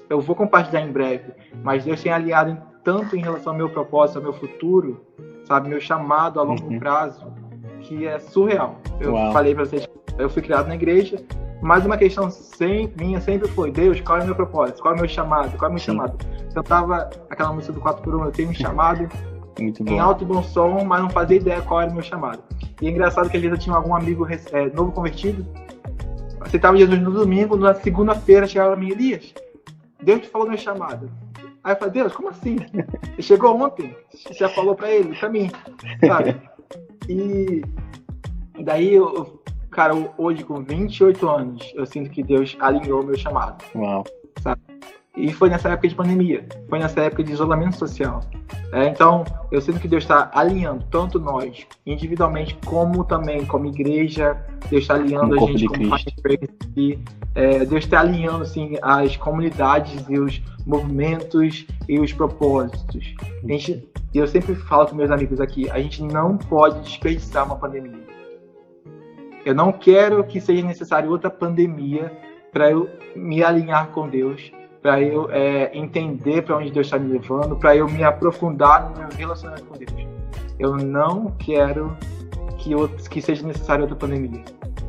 eu 0.08 0.22
vou 0.22 0.36
compartilhar 0.36 0.82
em 0.82 0.92
breve, 0.92 1.34
mas 1.64 1.84
Deus 1.86 2.04
tem 2.04 2.12
alinhado 2.12 2.52
em- 2.52 2.58
tanto 2.84 3.16
em 3.16 3.22
relação 3.22 3.54
ao 3.54 3.58
meu 3.58 3.70
propósito, 3.72 4.18
ao 4.18 4.24
meu 4.24 4.34
futuro, 4.34 5.04
sabe, 5.46 5.70
meu 5.70 5.82
chamado 5.82 6.40
a 6.40 6.44
longo 6.44 6.68
Uhum. 6.72 6.78
prazo, 6.78 7.34
que 7.82 8.06
é 8.06 8.20
surreal. 8.20 8.80
Eu 9.00 9.14
Uau. 9.14 9.34
falei 9.34 9.56
pra 9.56 9.66
vocês, 9.66 9.88
eu 10.18 10.30
fui 10.30 10.42
criado 10.42 10.68
na 10.68 10.76
igreja, 10.76 11.18
mas 11.62 11.86
uma 11.86 11.98
questão 11.98 12.30
sem, 12.30 12.92
minha 12.98 13.20
sempre 13.22 13.48
foi, 13.50 13.72
Deus, 13.72 14.00
qual 14.02 14.20
é 14.20 14.22
o 14.22 14.26
meu 14.26 14.36
propósito? 14.36 14.82
Qual 14.82 14.94
é 14.94 14.98
o 14.98 15.00
meu 15.00 15.10
chamado? 15.10 15.58
Qual 15.58 15.68
é 15.68 15.70
o 15.70 15.74
meu 15.74 15.80
Sim. 15.80 15.86
chamado? 15.86 16.18
Eu 16.56 16.64
tava 16.64 17.10
aquela 17.30 17.52
música 17.54 17.74
do 17.74 17.80
4 17.82 18.02
por 18.02 18.16
1, 18.16 18.26
eu 18.26 18.32
tenho 18.32 18.50
um 18.50 18.54
chamado, 18.54 19.10
em 19.60 20.00
alto 20.00 20.24
e 20.24 20.28
bom 20.28 20.44
som, 20.44 20.84
mas 20.84 21.02
não 21.02 21.10
fazia 21.10 21.38
ideia 21.38 21.62
qual 21.62 21.82
era 21.82 21.90
o 21.90 21.94
meu 21.94 22.04
chamado. 22.04 22.44
E 22.82 22.88
é 22.88 22.92
engraçado 22.92 23.30
que 23.30 23.38
às 23.38 23.42
vezes 23.44 23.58
eu 23.58 23.62
tinha 23.64 23.76
algum 23.76 23.96
amigo 23.96 24.28
é, 24.52 24.70
novo 24.70 24.92
convertido, 24.92 25.46
aceitava 26.42 26.78
Jesus 26.78 27.02
no 27.02 27.12
domingo, 27.12 27.56
na 27.56 27.74
segunda-feira 27.74 28.48
chegava 28.48 28.74
a 28.74 28.78
mim, 28.78 28.92
Elias, 28.92 29.34
Deus 30.02 30.22
te 30.22 30.28
falou 30.30 30.48
meu 30.48 30.58
chamado. 30.58 31.10
Aí 31.64 31.74
eu 31.74 31.78
falei, 31.78 31.94
Deus, 31.94 32.14
como 32.14 32.30
assim? 32.30 32.58
Ele 33.14 33.22
chegou 33.22 33.60
ontem, 33.60 33.96
você 34.14 34.34
já 34.34 34.50
falou 34.50 34.76
pra 34.76 34.92
ele, 34.92 35.16
pra 35.16 35.30
mim, 35.30 35.50
sabe? 36.06 36.36
E 37.10 37.62
daí, 38.62 38.94
eu- 38.94 39.42
cara, 39.76 39.94
hoje 40.18 40.42
com 40.44 40.64
28 40.64 41.28
anos, 41.28 41.74
eu 41.76 41.86
sinto 41.86 42.10
que 42.10 42.24
Deus 42.24 42.56
alinhou 42.62 43.02
o 43.02 43.06
meu 43.06 43.18
chamado. 43.18 43.64
Uau. 43.76 44.06
E 45.18 45.32
foi 45.32 45.50
nessa 45.50 45.70
época 45.70 45.88
de 45.88 45.96
pandemia, 45.96 46.46
foi 46.70 46.80
nessa 46.80 47.02
época 47.02 47.24
de 47.24 47.32
isolamento 47.32 47.78
social. 47.78 48.22
É, 48.74 48.88
então, 48.88 49.24
eu 49.52 49.62
sinto 49.62 49.80
que 49.80 49.88
Deus 49.88 50.04
está 50.04 50.30
alinhando 50.34 50.84
tanto 50.92 51.20
nós, 51.20 51.66
individualmente, 51.86 52.58
como 52.66 53.04
também 53.06 53.46
como 53.46 53.66
igreja. 53.66 54.38
Deus 54.70 54.84
está 54.84 54.96
alinhando 54.96 55.36
Como 55.36 55.48
a 55.48 55.58
gente 55.58 55.68
como 55.68 55.90
Praise, 56.22 56.50
e 56.76 57.00
é, 57.34 57.60
Deus 57.66 57.86
está 57.86 58.02
alinhando 58.02 58.44
assim, 58.44 58.78
as 58.82 59.16
comunidades 59.16 60.04
e 60.10 60.20
os 60.20 60.42
movimentos 60.66 61.66
e 61.88 62.00
os 62.00 62.12
propósitos. 62.12 63.14
A 63.44 63.48
gente, 63.48 63.88
eu 64.14 64.28
sempre 64.28 64.56
falo 64.56 64.88
com 64.88 64.96
meus 64.96 65.12
amigos 65.12 65.40
aqui, 65.40 65.70
a 65.70 65.80
gente 65.80 66.04
não 66.04 66.38
pode 66.38 66.82
desperdiçar 66.82 67.46
uma 67.46 67.56
pandemia. 67.56 68.05
Eu 69.46 69.54
não 69.54 69.72
quero 69.72 70.24
que 70.24 70.42
seja 70.42 70.66
necessário 70.66 71.12
outra 71.12 71.30
pandemia 71.30 72.12
para 72.52 72.72
eu 72.72 72.90
me 73.16 73.44
alinhar 73.44 73.90
com 73.90 74.10
Deus, 74.10 74.52
para 74.82 75.00
eu 75.00 75.30
é, 75.30 75.70
entender 75.78 76.42
para 76.42 76.58
onde 76.58 76.72
Deus 76.72 76.88
está 76.88 76.98
me 76.98 77.14
levando, 77.14 77.56
para 77.56 77.76
eu 77.76 77.88
me 77.88 78.04
aprofundar 78.04 78.90
no 78.90 78.98
meu 78.98 79.10
relacionamento 79.16 79.66
com 79.66 79.78
Deus. 79.78 80.08
Eu 80.58 80.76
não 80.78 81.32
quero 81.38 81.96
que, 82.58 82.72
que 83.10 83.22
seja 83.22 83.46
necessário 83.46 83.84
outra 83.84 83.98
pandemia. 83.98 84.44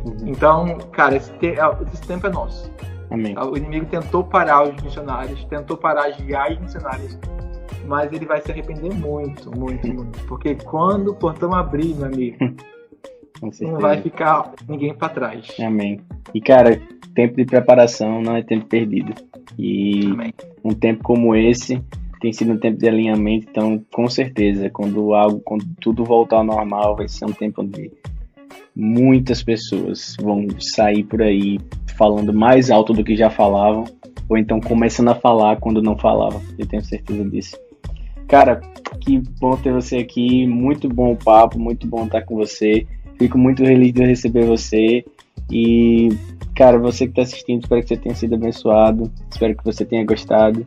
Uhum. 0.07 0.29
Então, 0.29 0.79
cara, 0.91 1.17
esse, 1.17 1.33
te, 1.35 1.57
esse 1.93 2.03
tempo 2.07 2.27
é 2.27 2.31
nosso. 2.31 2.73
Amém. 3.11 3.37
O 3.39 3.57
inimigo 3.57 3.87
tentou 3.87 4.25
parar 4.25 4.63
os 4.63 4.83
missionários, 4.83 5.45
tentou 5.45 5.77
parar 5.77 6.07
as 6.07 6.17
viagens 6.17 6.61
missionárias, 6.61 7.19
mas 7.87 8.13
ele 8.13 8.25
vai 8.25 8.41
se 8.41 8.51
arrepender 8.51 8.93
muito, 8.95 9.51
muito, 9.57 9.87
muito. 9.87 10.19
Porque 10.27 10.55
quando 10.55 11.09
o 11.09 11.15
portão 11.15 11.53
abrir, 11.55 11.95
meu 11.95 12.07
amigo, 12.07 12.37
não 13.61 13.79
vai 13.79 14.01
ficar 14.01 14.53
ninguém 14.69 14.95
para 14.95 15.09
trás. 15.09 15.49
Amém. 15.61 16.01
E, 16.35 16.41
cara, 16.41 16.81
tempo 17.15 17.37
de 17.37 17.45
preparação 17.45 18.21
não 18.23 18.37
é 18.37 18.43
tempo 18.43 18.67
perdido. 18.67 19.15
E 19.59 20.07
Amém. 20.07 20.35
um 20.65 20.75
tempo 20.75 21.03
como 21.03 21.35
esse 21.35 21.83
tem 22.21 22.33
sido 22.33 22.53
um 22.53 22.59
tempo 22.59 22.79
de 22.79 22.89
alinhamento, 22.89 23.47
então, 23.51 23.81
com 23.93 24.09
certeza, 24.09 24.71
quando 24.71 25.15
algo, 25.15 25.41
quando 25.45 25.65
tudo 25.81 26.05
voltar 26.05 26.37
ao 26.37 26.45
normal, 26.45 26.97
vai 26.97 27.09
ser 27.09 27.27
um 27.27 27.33
tempo 27.33 27.63
onde 27.63 27.93
muitas 28.75 29.43
pessoas 29.43 30.17
vão 30.21 30.47
sair 30.59 31.05
por 31.05 31.23
aí 31.23 31.59
falando 31.97 32.33
mais 32.33 32.71
alto 32.71 32.93
do 32.93 33.05
que 33.05 33.17
já 33.17 33.31
falavam, 33.31 33.85
ou 34.29 34.37
então 34.37 34.61
começando 34.61 35.09
a 35.09 35.15
falar 35.15 35.57
quando 35.57 35.83
não 35.83 35.97
falavam. 35.97 36.43
Eu 36.59 36.67
tenho 36.67 36.85
certeza 36.85 37.25
disso. 37.25 37.57
Cara, 38.27 38.61
que 39.01 39.23
bom 39.41 39.57
ter 39.57 39.73
você 39.73 39.99
aqui, 39.99 40.47
muito 40.47 40.89
bom 40.89 41.13
o 41.13 41.17
papo, 41.17 41.59
muito 41.59 41.87
bom 41.87 42.05
estar 42.07 42.23
com 42.23 42.35
você. 42.35 42.87
Fico 43.19 43.39
muito 43.39 43.65
feliz 43.65 43.93
de 43.93 44.05
receber 44.05 44.45
você 44.45 45.05
e 45.51 46.09
Cara, 46.55 46.79
você 46.79 47.05
que 47.05 47.11
está 47.13 47.21
assistindo, 47.23 47.61
espero 47.63 47.83
que 47.83 47.89
você 47.89 47.97
tenha 47.99 48.15
sido 48.15 48.35
abençoado. 48.35 49.11
Espero 49.31 49.55
que 49.55 49.63
você 49.63 49.85
tenha 49.85 50.07
gostado. 50.07 50.67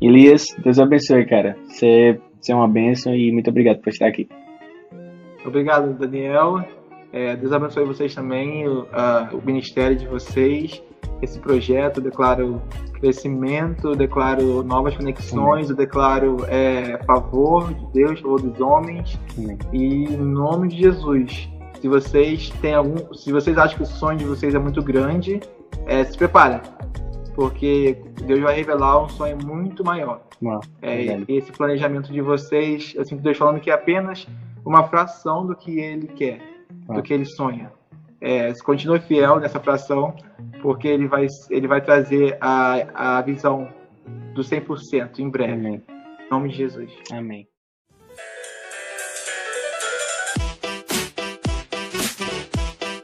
Elias, 0.00 0.44
Deus 0.62 0.78
abençoe, 0.78 1.26
cara. 1.26 1.56
Você, 1.66 2.20
você 2.40 2.52
é 2.52 2.54
uma 2.54 2.68
bênção 2.68 3.12
e 3.12 3.32
muito 3.32 3.50
obrigado 3.50 3.80
por 3.80 3.88
estar 3.88 4.06
aqui. 4.06 4.28
Obrigado, 5.44 5.92
Daniel. 5.98 6.64
É, 7.12 7.34
Deus 7.34 7.52
abençoe 7.52 7.84
vocês 7.84 8.14
também, 8.14 8.68
o, 8.68 8.86
a- 8.92 9.30
o 9.32 9.44
ministério 9.44 9.96
de 9.96 10.06
vocês, 10.06 10.80
esse 11.20 11.40
projeto. 11.40 11.98
Eu 11.98 12.04
declaro 12.04 12.62
crescimento, 13.00 13.88
eu 13.88 13.96
declaro 13.96 14.62
novas 14.62 14.96
conexões, 14.96 15.70
eu 15.70 15.74
declaro 15.76 16.36
é, 16.48 16.98
favor 17.04 17.74
de 17.74 17.86
Deus, 17.92 18.20
favor 18.20 18.40
dos 18.40 18.60
homens. 18.60 19.18
Amém. 19.36 19.58
E 19.72 20.04
em 20.04 20.16
nome 20.18 20.68
de 20.68 20.78
Jesus, 20.82 21.48
se 21.80 21.88
vocês 21.88 22.50
têm 22.60 22.74
algum, 22.74 23.12
se 23.14 23.32
vocês 23.32 23.56
acham 23.58 23.76
que 23.76 23.82
o 23.82 23.86
sonho 23.86 24.18
de 24.18 24.24
vocês 24.24 24.54
é 24.54 24.58
muito 24.58 24.82
grande, 24.82 25.40
é, 25.86 26.04
se 26.04 26.16
preparem, 26.16 26.60
porque 27.34 27.96
Deus 28.24 28.40
vai 28.40 28.54
revelar 28.54 29.02
um 29.04 29.08
sonho 29.08 29.36
muito 29.44 29.84
maior. 29.84 30.22
É, 30.82 30.96
verdade. 30.96 31.24
esse 31.28 31.52
planejamento 31.52 32.12
de 32.12 32.20
vocês, 32.20 32.92
eu 32.94 33.04
sinto 33.04 33.22
Deus 33.22 33.36
falando 33.36 33.60
que 33.60 33.70
é 33.70 33.74
apenas 33.74 34.26
uma 34.64 34.84
fração 34.84 35.46
do 35.46 35.54
que 35.54 35.78
Ele 35.78 36.08
quer, 36.08 36.40
Ah. 36.88 36.94
do 36.94 37.02
que 37.02 37.12
Ele 37.12 37.24
sonha. 37.24 37.72
É, 38.20 38.52
continue 38.64 38.98
fiel 39.00 39.38
nessa 39.38 39.60
fração, 39.60 40.14
porque 40.62 40.88
Ele 40.88 41.06
vai, 41.06 41.26
ele 41.50 41.68
vai 41.68 41.80
trazer 41.80 42.36
a, 42.40 43.18
a 43.18 43.22
visão 43.22 43.68
do 44.34 44.42
100% 44.42 45.18
em 45.18 45.28
breve, 45.28 45.52
Amém. 45.52 45.82
em 46.20 46.30
nome 46.30 46.48
de 46.48 46.56
Jesus. 46.56 46.90
Amém. 47.12 47.46